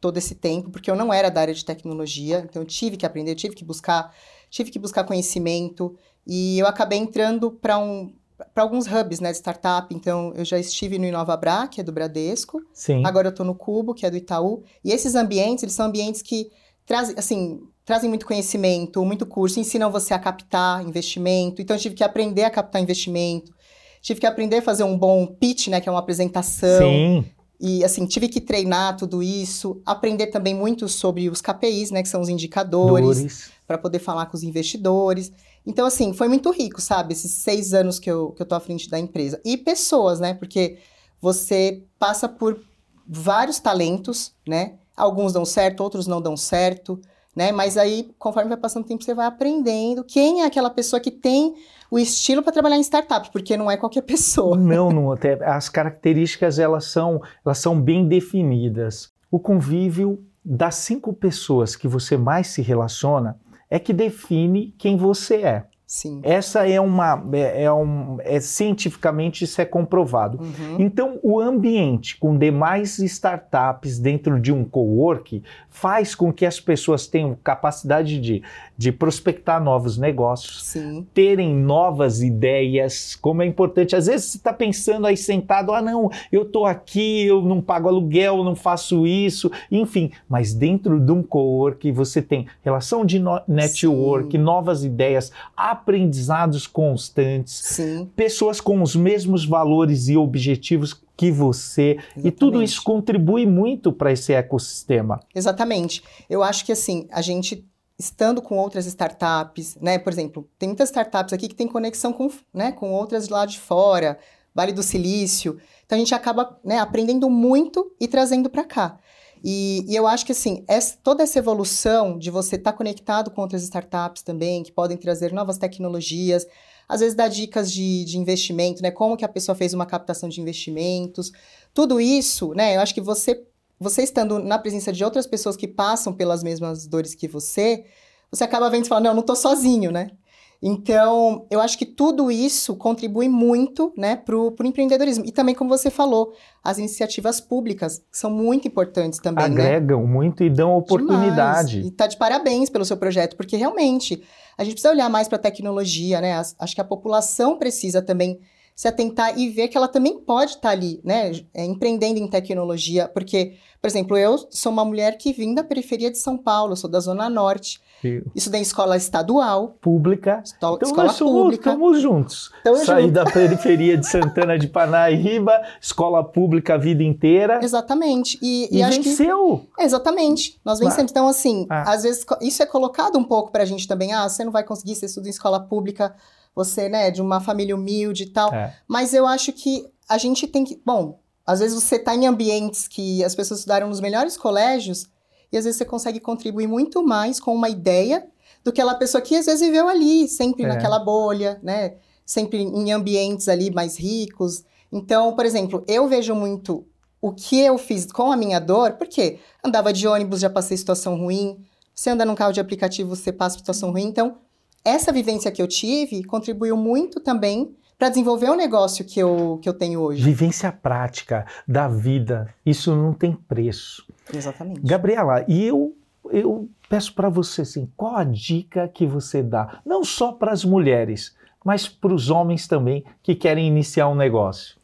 todo 0.00 0.16
esse 0.16 0.34
tempo, 0.34 0.70
porque 0.70 0.90
eu 0.90 0.96
não 0.96 1.12
era 1.12 1.28
da 1.30 1.40
área 1.40 1.52
de 1.54 1.64
tecnologia, 1.64 2.40
então 2.48 2.62
eu 2.62 2.66
tive 2.66 2.96
que 2.96 3.04
aprender, 3.04 3.34
tive 3.34 3.54
que 3.54 3.64
buscar, 3.64 4.14
tive 4.48 4.70
que 4.70 4.78
buscar 4.78 5.04
conhecimento, 5.04 5.94
e 6.26 6.58
eu 6.58 6.66
acabei 6.66 6.98
entrando 6.98 7.50
para 7.50 7.78
um, 7.78 8.14
para 8.54 8.62
alguns 8.62 8.86
hubs, 8.86 9.20
né, 9.20 9.30
de 9.30 9.38
startup, 9.38 9.92
então 9.94 10.32
eu 10.34 10.44
já 10.44 10.58
estive 10.58 10.98
no 10.98 11.04
InovaBra, 11.04 11.66
que 11.66 11.80
é 11.80 11.84
do 11.84 11.92
Bradesco, 11.92 12.62
Sim. 12.72 13.04
agora 13.04 13.28
eu 13.28 13.30
estou 13.30 13.44
no 13.44 13.54
Cubo, 13.54 13.94
que 13.94 14.06
é 14.06 14.10
do 14.10 14.16
Itaú, 14.16 14.62
e 14.84 14.92
esses 14.92 15.14
ambientes, 15.14 15.62
eles 15.62 15.74
são 15.74 15.86
ambientes 15.86 16.22
que 16.22 16.50
trazem, 16.86 17.14
assim, 17.18 17.60
trazem 17.84 18.08
muito 18.08 18.26
conhecimento, 18.26 19.04
muito 19.04 19.26
curso, 19.26 19.58
ensinam 19.58 19.90
você 19.90 20.14
a 20.14 20.18
captar 20.18 20.86
investimento, 20.86 21.60
então 21.60 21.76
eu 21.76 21.80
tive 21.80 21.94
que 21.94 22.04
aprender 22.04 22.44
a 22.44 22.50
captar 22.50 22.80
investimento, 22.80 23.52
tive 24.00 24.20
que 24.20 24.26
aprender 24.26 24.58
a 24.58 24.62
fazer 24.62 24.84
um 24.84 24.96
bom 24.96 25.26
pitch, 25.26 25.68
né, 25.68 25.80
que 25.80 25.88
é 25.88 25.92
uma 25.92 25.98
apresentação, 25.98 26.80
Sim. 26.80 27.24
E 27.60 27.82
assim, 27.82 28.06
tive 28.06 28.28
que 28.28 28.40
treinar 28.40 28.96
tudo 28.96 29.20
isso, 29.20 29.82
aprender 29.84 30.28
também 30.28 30.54
muito 30.54 30.88
sobre 30.88 31.28
os 31.28 31.40
KPIs, 31.40 31.90
né, 31.90 32.02
que 32.02 32.08
são 32.08 32.20
os 32.20 32.28
indicadores, 32.28 33.50
para 33.66 33.76
poder 33.76 33.98
falar 33.98 34.26
com 34.26 34.36
os 34.36 34.44
investidores. 34.44 35.32
Então, 35.66 35.86
assim, 35.86 36.12
foi 36.12 36.28
muito 36.28 36.50
rico, 36.50 36.80
sabe? 36.80 37.12
Esses 37.12 37.30
seis 37.32 37.74
anos 37.74 37.98
que 37.98 38.10
eu, 38.10 38.32
que 38.32 38.42
eu 38.42 38.46
tô 38.46 38.54
à 38.54 38.60
frente 38.60 38.88
da 38.88 38.98
empresa. 38.98 39.40
E 39.44 39.56
pessoas, 39.56 40.20
né? 40.20 40.34
Porque 40.34 40.78
você 41.20 41.82
passa 41.98 42.28
por 42.28 42.60
vários 43.06 43.58
talentos, 43.58 44.32
né? 44.46 44.74
Alguns 44.96 45.32
dão 45.32 45.44
certo, 45.44 45.80
outros 45.80 46.06
não 46.06 46.20
dão 46.20 46.36
certo, 46.36 47.00
né? 47.34 47.52
Mas 47.52 47.76
aí, 47.76 48.10
conforme 48.18 48.48
vai 48.48 48.58
passando 48.58 48.84
o 48.84 48.88
tempo, 48.88 49.04
você 49.04 49.14
vai 49.14 49.26
aprendendo 49.26 50.04
quem 50.04 50.42
é 50.42 50.46
aquela 50.46 50.70
pessoa 50.70 51.00
que 51.00 51.10
tem 51.10 51.54
o 51.90 51.98
estilo 51.98 52.42
para 52.42 52.52
trabalhar 52.52 52.76
em 52.76 52.82
startup, 52.82 53.30
porque 53.30 53.56
não 53.56 53.70
é 53.70 53.76
qualquer 53.76 54.02
pessoa. 54.02 54.56
Não, 54.58 54.90
não. 54.90 55.12
Até 55.12 55.42
as 55.44 55.68
características 55.68 56.58
elas 56.58 56.86
são, 56.86 57.22
elas 57.44 57.58
são 57.58 57.80
bem 57.80 58.06
definidas. 58.06 59.10
O 59.30 59.38
convívio 59.38 60.22
das 60.44 60.76
cinco 60.76 61.12
pessoas 61.12 61.76
que 61.76 61.86
você 61.86 62.16
mais 62.16 62.48
se 62.48 62.62
relaciona 62.62 63.38
é 63.70 63.78
que 63.78 63.92
define 63.92 64.74
quem 64.78 64.96
você 64.96 65.42
é. 65.42 65.66
Sim. 65.88 66.20
Essa 66.22 66.68
é 66.68 66.78
uma. 66.78 67.26
É, 67.32 67.64
é 67.64 67.72
um, 67.72 68.18
é, 68.20 68.38
cientificamente 68.40 69.44
isso 69.44 69.58
é 69.58 69.64
comprovado. 69.64 70.38
Uhum. 70.38 70.76
Então, 70.78 71.18
o 71.22 71.40
ambiente 71.40 72.18
com 72.18 72.36
demais 72.36 72.98
startups 72.98 73.98
dentro 73.98 74.38
de 74.38 74.52
um 74.52 74.66
co-work 74.66 75.42
faz 75.70 76.14
com 76.14 76.30
que 76.30 76.44
as 76.44 76.60
pessoas 76.60 77.06
tenham 77.06 77.34
capacidade 77.42 78.20
de, 78.20 78.42
de 78.76 78.92
prospectar 78.92 79.64
novos 79.64 79.96
negócios, 79.96 80.62
Sim. 80.64 81.06
terem 81.14 81.54
novas 81.54 82.20
ideias, 82.20 83.16
como 83.16 83.42
é 83.42 83.46
importante. 83.46 83.96
Às 83.96 84.08
vezes 84.08 84.26
você 84.26 84.36
está 84.36 84.52
pensando 84.52 85.06
aí 85.06 85.16
sentado, 85.16 85.72
ah, 85.72 85.80
não, 85.80 86.10
eu 86.30 86.42
estou 86.42 86.66
aqui, 86.66 87.24
eu 87.24 87.40
não 87.40 87.62
pago 87.62 87.88
aluguel, 87.88 88.44
não 88.44 88.54
faço 88.54 89.06
isso, 89.06 89.50
enfim. 89.70 90.10
Mas 90.28 90.52
dentro 90.52 91.00
de 91.00 91.12
um 91.12 91.22
co-work 91.22 91.90
você 91.92 92.20
tem 92.20 92.46
relação 92.62 93.06
de 93.06 93.18
no 93.18 93.40
network, 93.48 94.32
Sim. 94.32 94.42
novas 94.42 94.84
ideias, 94.84 95.32
aprendizados 95.78 96.66
constantes, 96.66 97.54
Sim. 97.54 98.10
pessoas 98.16 98.60
com 98.60 98.82
os 98.82 98.94
mesmos 98.94 99.44
valores 99.44 100.08
e 100.08 100.16
objetivos 100.16 101.00
que 101.16 101.30
você, 101.30 101.98
e 102.16 102.30
tudo 102.30 102.52
Exatamente. 102.52 102.68
isso 102.68 102.82
contribui 102.84 103.46
muito 103.46 103.92
para 103.92 104.12
esse 104.12 104.32
ecossistema. 104.32 105.20
Exatamente. 105.34 106.02
Eu 106.30 106.42
acho 106.42 106.64
que 106.64 106.72
assim, 106.72 107.08
a 107.10 107.20
gente 107.20 107.66
estando 107.98 108.40
com 108.40 108.56
outras 108.56 108.86
startups, 108.86 109.76
né? 109.80 109.98
Por 109.98 110.12
exemplo, 110.12 110.48
tem 110.58 110.68
muitas 110.68 110.90
startups 110.90 111.32
aqui 111.32 111.48
que 111.48 111.54
tem 111.54 111.66
conexão 111.66 112.12
com, 112.12 112.30
né, 112.54 112.70
com 112.70 112.92
outras 112.92 113.28
lá 113.28 113.44
de 113.44 113.58
fora, 113.58 114.18
Vale 114.54 114.72
do 114.72 114.82
Silício. 114.82 115.58
Então 115.84 115.96
a 115.96 115.98
gente 115.98 116.14
acaba 116.14 116.58
né, 116.64 116.78
aprendendo 116.78 117.28
muito 117.28 117.92
e 118.00 118.06
trazendo 118.06 118.48
para 118.48 118.64
cá. 118.64 118.98
E, 119.44 119.84
e, 119.88 119.94
eu 119.94 120.06
acho 120.06 120.26
que 120.26 120.32
assim, 120.32 120.64
essa, 120.66 120.96
toda 121.02 121.22
essa 121.22 121.38
evolução 121.38 122.18
de 122.18 122.30
você 122.30 122.56
estar 122.56 122.72
tá 122.72 122.76
conectado 122.76 123.30
com 123.30 123.40
outras 123.40 123.62
startups 123.62 124.22
também, 124.22 124.62
que 124.62 124.72
podem 124.72 124.96
trazer 124.96 125.32
novas 125.32 125.58
tecnologias, 125.58 126.46
às 126.88 127.00
vezes 127.00 127.14
dar 127.14 127.28
dicas 127.28 127.70
de, 127.70 128.04
de 128.04 128.18
investimento, 128.18 128.82
né? 128.82 128.90
Como 128.90 129.16
que 129.16 129.24
a 129.24 129.28
pessoa 129.28 129.54
fez 129.54 129.74
uma 129.74 129.86
captação 129.86 130.28
de 130.28 130.40
investimentos, 130.40 131.32
tudo 131.74 132.00
isso, 132.00 132.54
né? 132.54 132.76
Eu 132.76 132.80
acho 132.80 132.94
que 132.94 133.00
você, 133.00 133.44
você 133.78 134.02
estando 134.02 134.38
na 134.38 134.58
presença 134.58 134.92
de 134.92 135.04
outras 135.04 135.26
pessoas 135.26 135.56
que 135.56 135.68
passam 135.68 136.12
pelas 136.12 136.42
mesmas 136.42 136.86
dores 136.86 137.14
que 137.14 137.28
você, 137.28 137.84
você 138.30 138.44
acaba 138.44 138.70
vendo 138.70 138.86
e 138.86 138.88
fala, 138.88 139.00
não, 139.02 139.14
não 139.14 139.22
tô 139.22 139.36
sozinho, 139.36 139.90
né? 139.90 140.10
Então, 140.60 141.46
eu 141.50 141.60
acho 141.60 141.78
que 141.78 141.86
tudo 141.86 142.32
isso 142.32 142.74
contribui 142.74 143.28
muito 143.28 143.92
né, 143.96 144.16
para 144.16 144.36
o 144.36 144.54
empreendedorismo. 144.64 145.24
E 145.24 145.30
também, 145.30 145.54
como 145.54 145.70
você 145.70 145.88
falou, 145.88 146.32
as 146.64 146.78
iniciativas 146.78 147.40
públicas 147.40 148.02
são 148.10 148.28
muito 148.28 148.66
importantes 148.66 149.20
também. 149.20 149.44
Agregam 149.44 150.02
né? 150.02 150.12
muito 150.12 150.42
e 150.42 150.50
dão 150.50 150.76
oportunidade. 150.76 151.76
Demais. 151.76 151.86
E 151.86 151.90
tá 151.92 152.08
de 152.08 152.16
parabéns 152.16 152.68
pelo 152.68 152.84
seu 152.84 152.96
projeto, 152.96 153.36
porque 153.36 153.56
realmente 153.56 154.20
a 154.56 154.64
gente 154.64 154.72
precisa 154.72 154.92
olhar 154.92 155.08
mais 155.08 155.28
para 155.28 155.36
a 155.36 155.40
tecnologia, 155.40 156.20
né? 156.20 156.42
Acho 156.58 156.74
que 156.74 156.80
a 156.80 156.84
população 156.84 157.56
precisa 157.56 158.02
também 158.02 158.40
se 158.78 158.86
atentar 158.86 159.36
e 159.36 159.48
ver 159.48 159.66
que 159.66 159.76
ela 159.76 159.88
também 159.88 160.20
pode 160.20 160.52
estar 160.52 160.60
tá 160.60 160.70
ali, 160.70 161.00
né, 161.02 161.32
empreendendo 161.52 162.20
em 162.20 162.28
tecnologia, 162.28 163.08
porque, 163.08 163.54
por 163.82 163.88
exemplo, 163.88 164.16
eu 164.16 164.38
sou 164.52 164.70
uma 164.70 164.84
mulher 164.84 165.18
que 165.18 165.32
vim 165.32 165.52
da 165.52 165.64
periferia 165.64 166.12
de 166.12 166.18
São 166.18 166.38
Paulo, 166.38 166.76
sou 166.76 166.88
da 166.88 167.00
Zona 167.00 167.28
Norte, 167.28 167.80
Sim. 168.00 168.22
isso 168.36 168.54
em 168.54 168.62
escola 168.62 168.96
estadual. 168.96 169.76
Pública. 169.80 170.44
Então 170.56 170.78
escola 170.80 171.08
nós 171.08 171.16
somos, 171.16 171.32
pública. 171.42 171.70
estamos 171.70 172.00
juntos. 172.00 172.52
Tamo 172.62 172.76
Saí 172.84 173.10
da 173.10 173.24
periferia 173.24 173.96
de 173.96 174.06
Santana 174.06 174.56
de 174.56 174.68
Parnaíba, 174.68 175.60
escola 175.82 176.22
pública 176.22 176.74
a 176.74 176.78
vida 176.78 177.02
inteira. 177.02 177.58
Exatamente. 177.60 178.38
E, 178.40 178.68
e, 178.70 178.78
E 178.78 178.82
acho 178.84 179.00
que 179.00 179.08
venceu. 179.08 179.66
Exatamente. 179.76 180.60
Nós 180.64 180.78
vencemos. 180.78 181.10
Então, 181.10 181.26
assim, 181.26 181.66
Ah. 181.68 181.92
às 181.94 182.04
vezes 182.04 182.24
isso 182.42 182.62
é 182.62 182.66
colocado 182.66 183.18
um 183.18 183.24
pouco 183.24 183.50
pra 183.50 183.64
gente 183.64 183.88
também. 183.88 184.12
Ah, 184.12 184.28
você 184.28 184.44
não 184.44 184.52
vai 184.52 184.62
conseguir, 184.62 184.94
você 184.94 185.06
estuda 185.06 185.26
em 185.26 185.30
escola 185.30 185.58
pública, 185.58 186.14
você, 186.58 186.88
né, 186.88 187.10
de 187.10 187.22
uma 187.22 187.40
família 187.40 187.74
humilde 187.74 188.24
e 188.24 188.30
tal. 188.30 188.52
É. 188.52 188.76
Mas 188.88 189.14
eu 189.14 189.26
acho 189.26 189.52
que 189.52 189.86
a 190.08 190.18
gente 190.18 190.46
tem 190.46 190.64
que. 190.64 190.80
Bom, 190.84 191.20
às 191.46 191.60
vezes 191.60 191.80
você 191.80 191.98
tá 191.98 192.14
em 192.14 192.26
ambientes 192.26 192.88
que 192.88 193.22
as 193.24 193.34
pessoas 193.34 193.60
estudaram 193.60 193.88
nos 193.88 194.00
melhores 194.00 194.36
colégios 194.36 195.06
e 195.52 195.56
às 195.56 195.64
vezes 195.64 195.78
você 195.78 195.84
consegue 195.84 196.20
contribuir 196.20 196.66
muito 196.66 197.02
mais 197.02 197.38
com 197.40 197.54
uma 197.54 197.68
ideia 197.68 198.26
do 198.64 198.72
que 198.72 198.80
aquela 198.80 198.96
pessoa 198.96 199.22
que 199.22 199.36
às 199.36 199.46
vezes 199.46 199.60
viveu 199.60 199.88
ali, 199.88 200.26
sempre 200.28 200.64
É. 200.64 200.66
naquela 200.68 200.98
bolha, 200.98 201.58
né? 201.62 201.94
Sempre 202.26 202.58
em 202.62 202.92
ambientes 202.92 203.48
ali 203.48 203.70
mais 203.70 203.96
ricos. 203.96 204.64
Então, 204.92 205.34
por 205.34 205.46
exemplo, 205.46 205.84
eu 205.86 206.08
vejo 206.08 206.34
muito 206.34 206.84
o 207.22 207.32
que 207.32 207.60
eu 207.60 207.78
fiz 207.78 208.10
com 208.12 208.30
a 208.32 208.36
minha 208.36 208.58
dor, 208.60 208.92
porque 208.94 209.38
andava 209.64 209.92
de 209.92 210.06
ônibus, 210.06 210.40
já 210.40 210.50
passei 210.50 210.76
situação 210.76 211.16
ruim. 211.16 211.64
Você 211.94 212.10
anda 212.10 212.24
num 212.24 212.34
carro 212.34 212.52
de 212.52 212.60
aplicativo, 212.60 213.14
você 213.16 213.32
passa 213.32 213.58
situação 213.58 213.90
ruim. 213.90 214.04
Então, 214.04 214.36
essa 214.84 215.12
vivência 215.12 215.50
que 215.50 215.60
eu 215.60 215.68
tive 215.68 216.24
contribuiu 216.24 216.76
muito 216.76 217.20
também 217.20 217.74
para 217.98 218.08
desenvolver 218.08 218.48
o 218.48 218.54
negócio 218.54 219.04
que 219.04 219.18
eu, 219.18 219.58
que 219.60 219.68
eu 219.68 219.74
tenho 219.74 220.00
hoje. 220.00 220.22
Vivência 220.22 220.70
prática 220.70 221.44
da 221.66 221.88
vida, 221.88 222.54
isso 222.64 222.94
não 222.94 223.12
tem 223.12 223.32
preço. 223.32 224.06
Exatamente. 224.32 224.80
Gabriela, 224.80 225.44
e 225.48 225.64
eu, 225.64 225.96
eu 226.30 226.68
peço 226.88 227.12
para 227.12 227.28
você 227.28 227.62
assim, 227.62 227.90
qual 227.96 228.16
a 228.16 228.24
dica 228.24 228.86
que 228.86 229.04
você 229.04 229.42
dá, 229.42 229.80
não 229.84 230.04
só 230.04 230.30
para 230.30 230.52
as 230.52 230.64
mulheres, 230.64 231.36
mas 231.64 231.88
para 231.88 232.14
os 232.14 232.30
homens 232.30 232.68
também 232.68 233.04
que 233.20 233.34
querem 233.34 233.66
iniciar 233.66 234.08
um 234.08 234.14
negócio? 234.14 234.76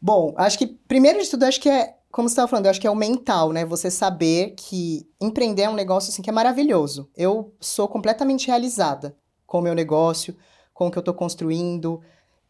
Bom, 0.00 0.32
acho 0.36 0.56
que, 0.56 0.66
primeiro 0.66 1.20
de 1.20 1.28
tudo, 1.28 1.44
acho 1.44 1.60
que 1.60 1.68
é, 1.68 1.95
como 2.16 2.30
você 2.30 2.32
estava 2.32 2.48
falando, 2.48 2.64
eu 2.64 2.70
acho 2.70 2.80
que 2.80 2.86
é 2.86 2.90
o 2.90 2.96
mental, 2.96 3.52
né? 3.52 3.62
Você 3.66 3.90
saber 3.90 4.54
que 4.56 5.06
empreender 5.20 5.64
é 5.64 5.68
um 5.68 5.74
negócio, 5.74 6.10
assim, 6.10 6.22
que 6.22 6.30
é 6.30 6.32
maravilhoso. 6.32 7.10
Eu 7.14 7.54
sou 7.60 7.86
completamente 7.86 8.46
realizada 8.46 9.14
com 9.46 9.58
o 9.58 9.60
meu 9.60 9.74
negócio, 9.74 10.34
com 10.72 10.86
o 10.86 10.90
que 10.90 10.96
eu 10.96 11.02
estou 11.02 11.12
construindo. 11.12 12.00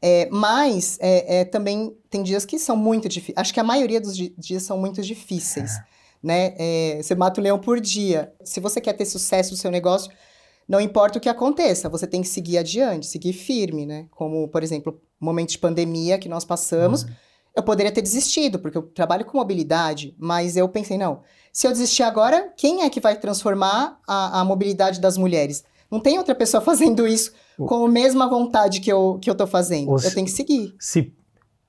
É, 0.01 0.29
mas, 0.31 0.97
é, 1.01 1.41
é, 1.41 1.45
também, 1.45 1.97
tem 2.09 2.23
dias 2.23 2.45
que 2.45 2.61
são 2.61 2.77
muito 2.77 3.09
difíceis. 3.09 3.37
Acho 3.37 3.53
que 3.53 3.59
a 3.59 3.65
maioria 3.65 4.01
dos 4.01 4.17
di- 4.17 4.33
dias 4.39 4.63
são 4.63 4.79
muito 4.79 5.03
difíceis, 5.03 5.73
né? 6.23 6.55
É, 6.57 7.01
você 7.03 7.17
mata 7.17 7.41
um 7.41 7.43
leão 7.43 7.59
por 7.59 7.81
dia. 7.81 8.33
Se 8.45 8.61
você 8.61 8.81
quer 8.81 8.93
ter 8.93 9.05
sucesso 9.05 9.51
no 9.51 9.57
seu 9.57 9.73
negócio, 9.73 10.13
não 10.69 10.81
importa 10.81 11.19
o 11.19 11.21
que 11.21 11.29
aconteça, 11.29 11.89
você 11.89 12.07
tem 12.07 12.23
que 12.23 12.29
seguir 12.29 12.59
adiante, 12.59 13.07
seguir 13.07 13.33
firme, 13.33 13.85
né? 13.85 14.07
Como, 14.13 14.47
por 14.47 14.63
exemplo, 14.63 15.01
o 15.21 15.25
momento 15.25 15.51
de 15.51 15.59
pandemia 15.59 16.19
que 16.21 16.29
nós 16.29 16.45
passamos, 16.45 17.05
eu 17.57 17.63
poderia 17.63 17.91
ter 17.91 18.03
desistido, 18.03 18.59
porque 18.59 18.77
eu 18.77 18.83
trabalho 18.83 19.25
com 19.25 19.39
mobilidade, 19.39 20.15
mas 20.19 20.57
eu 20.57 20.69
pensei, 20.69 20.99
não, 20.99 21.23
se 21.53 21.67
eu 21.67 21.73
desistir 21.73 22.03
agora, 22.03 22.53
quem 22.57 22.83
é 22.83 22.91
que 22.91 23.01
vai 23.01 23.17
transformar 23.17 23.99
a, 24.07 24.41
a 24.41 24.45
mobilidade 24.45 25.01
das 25.01 25.17
mulheres? 25.17 25.65
Não 25.91 25.99
tem 25.99 26.19
outra 26.19 26.35
pessoa 26.35 26.61
fazendo 26.63 27.07
isso 27.09 27.33
com 27.57 27.87
a 27.87 27.89
mesma 27.89 28.29
vontade 28.29 28.81
que 28.81 28.93
eu, 28.93 29.19
que 29.21 29.31
eu 29.31 29.35
tô 29.35 29.47
fazendo. 29.47 29.91
Os- 29.93 30.05
Eu 30.05 30.13
tenho 30.15 30.27
que 30.27 30.33
seguir. 30.33 30.75
Se 30.79 31.13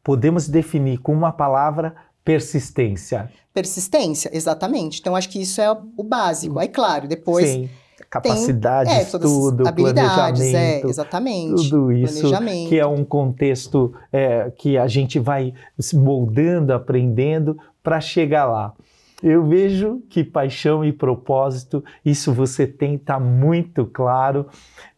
podemos 0.04 0.48
definir 0.48 0.98
com 1.00 1.14
uma 1.14 1.32
palavra, 1.32 1.96
persistência. 2.24 3.32
Persistência, 3.54 4.30
exatamente. 4.34 5.00
Então, 5.00 5.16
acho 5.16 5.30
que 5.30 5.42
isso 5.42 5.60
é 5.62 5.72
o 5.72 6.04
básico. 6.04 6.60
Aí, 6.60 6.68
claro, 6.68 7.08
depois 7.08 7.50
Sim. 7.50 7.70
Capacidade, 8.10 8.90
é, 8.90 9.06
todas 9.06 9.30
as 9.30 9.38
estudo, 9.38 9.68
é, 9.68 9.72
planejamento, 9.72 10.88
exatamente. 10.90 11.70
tudo 11.70 11.92
isso 11.92 12.22
Planejamento. 12.22 12.70
que 12.70 12.80
é 12.80 12.86
um 12.86 13.04
contexto 13.04 13.94
é, 14.12 14.52
que 14.52 14.78
a 14.78 14.88
gente 14.88 15.20
vai 15.20 15.54
moldando, 15.94 16.74
aprendendo 16.74 17.58
para 17.82 18.00
chegar 18.00 18.46
lá. 18.46 18.74
Eu 19.22 19.46
vejo 19.46 20.02
que 20.10 20.24
paixão 20.24 20.86
e 20.86 20.94
propósito, 20.94 21.84
isso 22.06 22.32
você 22.32 22.68
tem, 22.68 22.98
tá 22.98 23.20
muito 23.20 23.86
claro, 23.86 24.46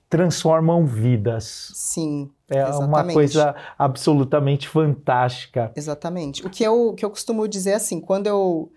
transformam 0.09 0.85
vidas. 0.85 1.71
Sim, 1.73 2.29
É 2.49 2.65
uma 2.65 2.69
Exatamente. 2.69 3.13
coisa 3.13 3.55
absolutamente 3.77 4.67
fantástica. 4.67 5.71
exatamente. 5.75 6.45
O 6.45 6.49
que 6.49 6.63
eu, 6.63 6.89
o 6.89 6.93
que 6.93 7.05
eu 7.05 7.09
costumo 7.09 7.47
dizer 7.47 7.73
assim, 7.73 8.01
quando 8.01 8.27
eu 8.27 8.71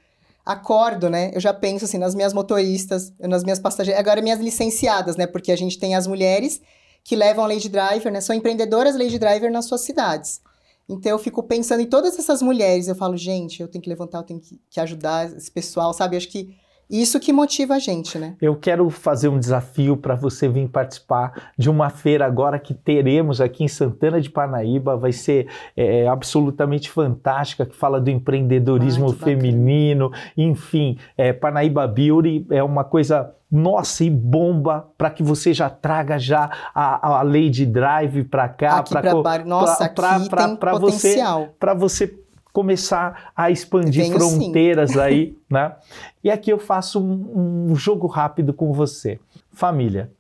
acordo, 0.45 1.09
né, 1.09 1.31
eu 1.35 1.41
já 1.41 1.55
penso 1.55 1.85
assim 1.85 1.99
nas 1.99 2.15
minhas 2.15 2.33
motoristas, 2.33 3.13
nas 3.21 3.45
minhas 3.45 3.59
passageiras, 3.59 4.01
agora 4.01 4.21
minhas 4.21 4.41
licenciadas, 4.41 5.17
né, 5.17 5.27
porque 5.27 5.53
a 5.53 5.57
gente 5.57 5.79
tem 5.79 5.95
as 5.95 6.07
mulheres 6.07 6.61
que 7.05 7.17
levam 7.17 7.45
a 7.45 7.49
Lady 7.49 7.69
Driver, 7.69 8.13
né, 8.13 8.21
são 8.21 8.35
empreendedoras 8.35 8.97
Lady 8.97 9.19
Driver 9.19 9.51
nas 9.51 9.67
suas 9.67 9.83
cidades. 9.83 10.41
Então 10.89 11.13
eu 11.13 11.19
fico 11.19 11.43
pensando 11.43 11.81
em 11.81 11.87
todas 11.87 12.19
essas 12.19 12.43
mulheres, 12.43 12.89
eu 12.89 12.95
falo, 12.95 13.17
gente, 13.17 13.61
eu 13.61 13.69
tenho 13.69 13.83
que 13.83 13.89
levantar, 13.89 14.19
eu 14.19 14.25
tenho 14.25 14.41
que, 14.41 14.81
ajudar 14.81 15.33
esse 15.37 15.51
pessoal, 15.51 15.95
sabe? 15.95 16.17
Eu 16.17 16.19
acho 16.19 16.29
que 16.29 16.57
isso 17.01 17.19
que 17.19 17.33
motiva 17.33 17.75
a 17.75 17.79
gente, 17.79 18.19
né? 18.19 18.37
Eu 18.41 18.55
quero 18.55 18.91
fazer 18.91 19.29
um 19.29 19.39
desafio 19.39 19.97
para 19.97 20.15
você 20.15 20.47
vir 20.47 20.69
participar 20.69 21.53
de 21.57 21.71
uma 21.71 21.89
feira 21.89 22.27
agora 22.27 22.59
que 22.59 22.75
teremos 22.75 23.41
aqui 23.41 23.65
em 23.65 23.69
Santana 23.69 24.21
de 24.21 24.29
Parnaíba. 24.29 24.97
Vai 24.97 25.13
ser 25.13 25.49
é, 25.75 26.07
absolutamente 26.07 26.91
fantástica, 26.91 27.65
que 27.65 27.75
fala 27.75 27.99
do 27.99 28.11
empreendedorismo 28.11 29.07
Ai, 29.09 29.15
feminino. 29.15 30.13
Enfim, 30.37 30.99
é, 31.17 31.33
Parnaíba 31.33 31.87
Beauty 31.89 32.47
é 32.51 32.63
uma 32.63 32.85
coisa 32.85 33.35
nossa, 33.53 34.03
e 34.03 34.09
bomba 34.09 34.89
para 34.97 35.11
que 35.11 35.23
você 35.23 35.53
já 35.53 35.69
traga 35.69 36.19
já 36.19 36.51
a, 36.75 37.19
a 37.19 37.23
Lady 37.23 37.67
Drive 37.67 38.25
para 38.25 38.49
cá, 38.49 38.83
para 38.83 39.45
nossa, 39.45 39.91
pra, 39.91 40.21
pra, 40.21 40.47
tem 40.47 40.57
pra 40.57 40.71
potencial. 40.73 41.41
Você, 41.43 41.51
para 41.61 41.75
você 41.75 42.22
começar 42.53 43.33
a 43.35 43.51
expandir 43.51 44.05
Venho 44.05 44.19
fronteiras 44.19 44.93
sim. 44.93 45.01
aí, 45.01 45.39
né? 45.51 45.75
E 46.23 46.31
aqui 46.31 46.53
eu 46.53 46.59
faço 46.59 47.01
um, 47.01 47.71
um, 47.71 47.75
jogo 47.75 48.07
rápido 48.07 48.53
com 48.53 48.73
você. 48.73 49.19
Família. 49.51 50.13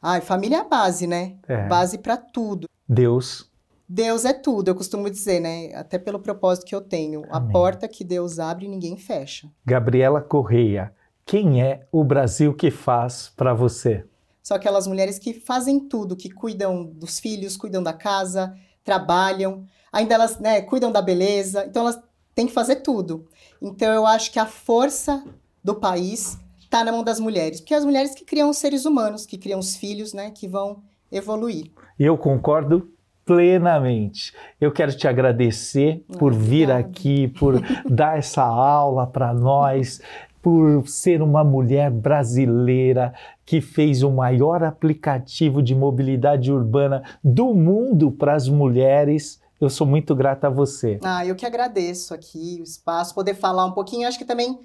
Ai, 0.00 0.20
família 0.20 0.58
é 0.58 0.60
a 0.60 0.64
base, 0.64 1.06
né? 1.06 1.34
É. 1.48 1.66
Base 1.66 1.98
para 1.98 2.16
tudo. 2.16 2.68
Deus. 2.88 3.50
Deus 3.88 4.24
é 4.24 4.34
tudo, 4.34 4.68
eu 4.68 4.74
costumo 4.74 5.08
dizer, 5.08 5.40
né? 5.40 5.74
Até 5.74 5.98
pelo 5.98 6.18
propósito 6.18 6.66
que 6.66 6.74
eu 6.74 6.80
tenho. 6.80 7.24
Amém. 7.30 7.30
A 7.32 7.40
porta 7.40 7.88
que 7.88 8.04
Deus 8.04 8.38
abre, 8.38 8.68
ninguém 8.68 8.96
fecha. 8.98 9.48
Gabriela 9.64 10.20
Correia, 10.20 10.92
quem 11.24 11.62
é 11.62 11.86
o 11.90 12.04
Brasil 12.04 12.54
que 12.54 12.70
faz 12.70 13.32
para 13.34 13.54
você? 13.54 14.04
São 14.42 14.56
aquelas 14.56 14.86
mulheres 14.86 15.18
que 15.18 15.34
fazem 15.34 15.80
tudo, 15.80 16.16
que 16.16 16.30
cuidam 16.30 16.84
dos 16.84 17.18
filhos, 17.18 17.56
cuidam 17.56 17.82
da 17.82 17.92
casa, 17.92 18.54
trabalham 18.88 19.66
ainda 19.92 20.14
elas 20.14 20.38
né, 20.38 20.62
cuidam 20.62 20.90
da 20.90 21.02
beleza, 21.02 21.66
então 21.66 21.82
elas 21.82 22.00
têm 22.34 22.46
que 22.46 22.52
fazer 22.52 22.76
tudo. 22.76 23.26
Então 23.60 23.92
eu 23.92 24.06
acho 24.06 24.32
que 24.32 24.38
a 24.38 24.46
força 24.46 25.22
do 25.62 25.74
país 25.74 26.38
está 26.58 26.84
na 26.84 26.92
mão 26.92 27.02
das 27.02 27.18
mulheres, 27.18 27.60
porque 27.60 27.74
é 27.74 27.76
as 27.76 27.84
mulheres 27.84 28.14
que 28.14 28.24
criam 28.24 28.48
os 28.48 28.58
seres 28.58 28.84
humanos, 28.84 29.26
que 29.26 29.36
criam 29.36 29.58
os 29.58 29.76
filhos, 29.76 30.12
né, 30.12 30.30
que 30.30 30.46
vão 30.46 30.82
evoluir. 31.10 31.70
Eu 31.98 32.16
concordo 32.16 32.90
plenamente. 33.24 34.32
Eu 34.58 34.72
quero 34.72 34.96
te 34.96 35.06
agradecer 35.06 36.02
ah, 36.08 36.16
por 36.16 36.32
vir 36.32 36.70
aqui, 36.70 37.28
por 37.28 37.60
dar 37.84 38.16
essa 38.16 38.42
aula 38.42 39.06
para 39.06 39.34
nós, 39.34 40.00
por 40.48 40.88
ser 40.88 41.20
uma 41.20 41.44
mulher 41.44 41.90
brasileira 41.90 43.12
que 43.44 43.60
fez 43.60 44.02
o 44.02 44.10
maior 44.10 44.64
aplicativo 44.64 45.62
de 45.62 45.74
mobilidade 45.74 46.50
urbana 46.50 47.02
do 47.22 47.52
mundo 47.52 48.10
para 48.10 48.34
as 48.34 48.48
mulheres 48.48 49.42
eu 49.60 49.68
sou 49.68 49.86
muito 49.86 50.14
grata 50.14 50.46
a 50.46 50.50
você. 50.50 51.00
Ah, 51.02 51.26
eu 51.26 51.34
que 51.34 51.44
agradeço 51.44 52.14
aqui 52.14 52.58
o 52.60 52.62
espaço, 52.62 53.12
poder 53.12 53.34
falar 53.34 53.66
um 53.66 53.72
pouquinho. 53.72 54.06
Acho 54.06 54.16
que 54.16 54.24
também 54.24 54.56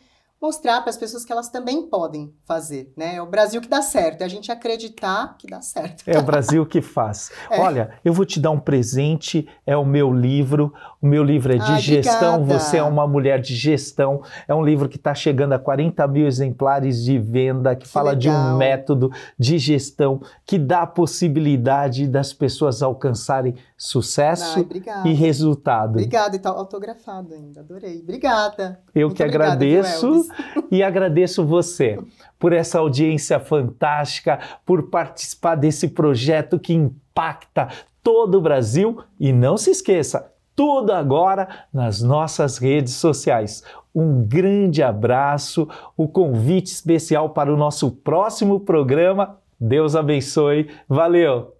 mostrar 0.43 0.81
para 0.81 0.89
as 0.89 0.97
pessoas 0.97 1.23
que 1.23 1.31
elas 1.31 1.47
também 1.47 1.83
podem 1.83 2.33
fazer, 2.43 2.91
né? 2.97 3.15
É 3.15 3.21
o 3.21 3.25
Brasil 3.25 3.61
que 3.61 3.69
dá 3.69 3.81
certo, 3.81 4.23
é 4.23 4.25
a 4.25 4.27
gente 4.27 4.51
acreditar 4.51 5.37
que 5.37 5.47
dá 5.47 5.61
certo. 5.61 6.03
É 6.05 6.19
o 6.19 6.21
Brasil 6.21 6.65
que 6.65 6.81
faz. 6.81 7.31
É. 7.53 7.59
Olha, 7.59 7.91
eu 8.03 8.13
vou 8.13 8.25
te 8.25 8.39
dar 8.39 8.49
um 8.49 8.59
presente, 8.59 9.47
é 9.65 9.77
o 9.77 9.85
meu 9.85 10.11
livro. 10.11 10.73
O 10.99 11.05
meu 11.05 11.23
livro 11.23 11.53
é 11.53 11.57
de 11.57 11.71
Ai, 11.71 11.79
gestão, 11.79 12.35
obrigada. 12.35 12.59
você 12.59 12.77
é 12.77 12.83
uma 12.83 13.05
mulher 13.05 13.39
de 13.39 13.55
gestão. 13.55 14.23
É 14.47 14.55
um 14.55 14.63
livro 14.63 14.89
que 14.89 14.95
está 14.95 15.13
chegando 15.13 15.53
a 15.53 15.59
40 15.59 16.07
mil 16.07 16.25
exemplares 16.25 17.03
de 17.03 17.19
venda, 17.19 17.75
que, 17.75 17.83
que 17.83 17.91
fala 17.91 18.11
legal. 18.11 18.19
de 18.19 18.29
um 18.29 18.57
método 18.57 19.11
de 19.37 19.59
gestão 19.59 20.21
que 20.45 20.57
dá 20.57 20.81
a 20.81 20.87
possibilidade 20.87 22.07
das 22.07 22.33
pessoas 22.33 22.81
alcançarem 22.81 23.55
sucesso 23.77 24.65
Ai, 24.73 25.11
e 25.11 25.13
resultado. 25.13 25.91
Obrigada, 25.91 26.35
e 26.35 26.39
tá 26.39 26.49
autografado 26.49 27.33
ainda, 27.33 27.59
adorei. 27.59 27.99
Obrigada. 28.01 28.79
Eu 28.95 29.07
Muito 29.07 29.17
que 29.17 29.23
agradeço 29.23 30.25
e 30.71 30.83
agradeço 30.83 31.45
você 31.45 31.99
por 32.39 32.53
essa 32.53 32.79
audiência 32.79 33.39
fantástica, 33.39 34.39
por 34.65 34.89
participar 34.89 35.55
desse 35.55 35.89
projeto 35.89 36.59
que 36.59 36.73
impacta 36.73 37.69
todo 38.03 38.37
o 38.37 38.41
Brasil 38.41 38.99
e 39.19 39.31
não 39.31 39.57
se 39.57 39.71
esqueça, 39.71 40.31
tudo 40.55 40.91
agora 40.91 41.47
nas 41.73 42.01
nossas 42.01 42.57
redes 42.57 42.93
sociais. 42.93 43.63
Um 43.95 44.25
grande 44.25 44.81
abraço, 44.81 45.67
o 45.95 46.07
convite 46.07 46.67
especial 46.67 47.29
para 47.29 47.53
o 47.53 47.57
nosso 47.57 47.91
próximo 47.91 48.59
programa. 48.59 49.37
Deus 49.59 49.95
abençoe. 49.95 50.69
Valeu! 50.87 51.53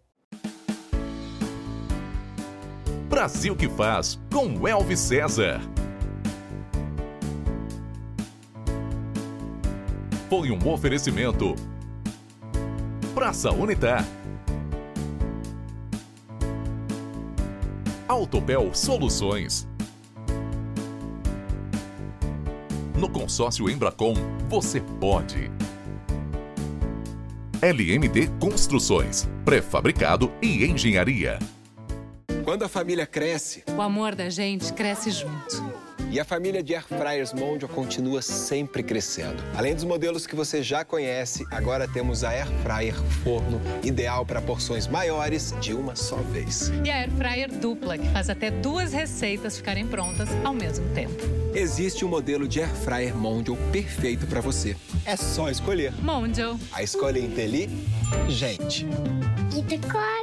Brasil 3.10 3.56
que 3.56 3.70
faz 3.70 4.20
com 4.32 4.68
Elvis 4.68 5.00
César. 5.00 5.73
Foi 10.36 10.50
um 10.50 10.68
oferecimento. 10.68 11.54
Praça 13.14 13.52
Unitar. 13.52 14.04
Autopel 18.08 18.74
Soluções. 18.74 19.68
No 22.98 23.08
consórcio 23.08 23.70
Embracon, 23.70 24.16
você 24.50 24.82
pode. 25.00 25.52
LMD 27.62 28.28
Construções, 28.40 29.30
pré-fabricado 29.46 30.34
e 30.42 30.66
engenharia. 30.66 31.38
Quando 32.44 32.64
a 32.64 32.68
família 32.68 33.06
cresce, 33.06 33.64
o 33.78 33.80
amor 33.80 34.16
da 34.16 34.32
gente 34.32 34.74
cresce 34.74 35.12
junto. 35.12 35.73
E 36.14 36.20
a 36.20 36.24
família 36.24 36.62
de 36.62 36.76
Air 36.76 36.86
Fryers 36.86 37.34
Mondial 37.34 37.68
continua 37.68 38.22
sempre 38.22 38.84
crescendo. 38.84 39.44
Além 39.56 39.74
dos 39.74 39.84
modelos 39.84 40.28
que 40.28 40.36
você 40.36 40.62
já 40.62 40.86
conhece, 40.86 41.44
agora 41.50 41.88
temos 41.88 42.24
a 42.24 42.30
Air 42.30 42.46
Fryer 42.62 42.94
Forno, 43.24 43.60
ideal 43.84 44.24
para 44.24 44.40
porções 44.40 44.88
maiores 44.88 45.56
de 45.60 45.74
uma 45.74 45.96
só 45.96 46.18
vez. 46.18 46.72
E 46.86 46.92
a 46.92 46.98
Air 46.98 47.10
Fryer 47.14 47.52
Dupla, 47.52 47.98
que 47.98 48.08
faz 48.10 48.30
até 48.30 48.52
duas 48.52 48.94
receitas 48.94 49.58
ficarem 49.58 49.88
prontas 49.88 50.30
ao 50.44 50.54
mesmo 50.54 50.88
tempo. 50.94 51.16
Existe 51.56 52.06
um 52.06 52.10
modelo 52.10 52.48
de 52.48 52.62
Air 52.62 52.76
Fryer 52.76 53.18
Mondial 53.18 53.58
perfeito 53.72 54.28
para 54.28 54.40
você. 54.40 54.78
É 55.08 55.16
só 55.16 55.50
escolher. 55.50 55.94
Mondial. 56.00 56.60
A 56.74 56.84
escolha 56.84 57.18
é 57.18 57.24
inteligente. 57.24 58.86
E 59.58 59.64
decora. 59.64 60.23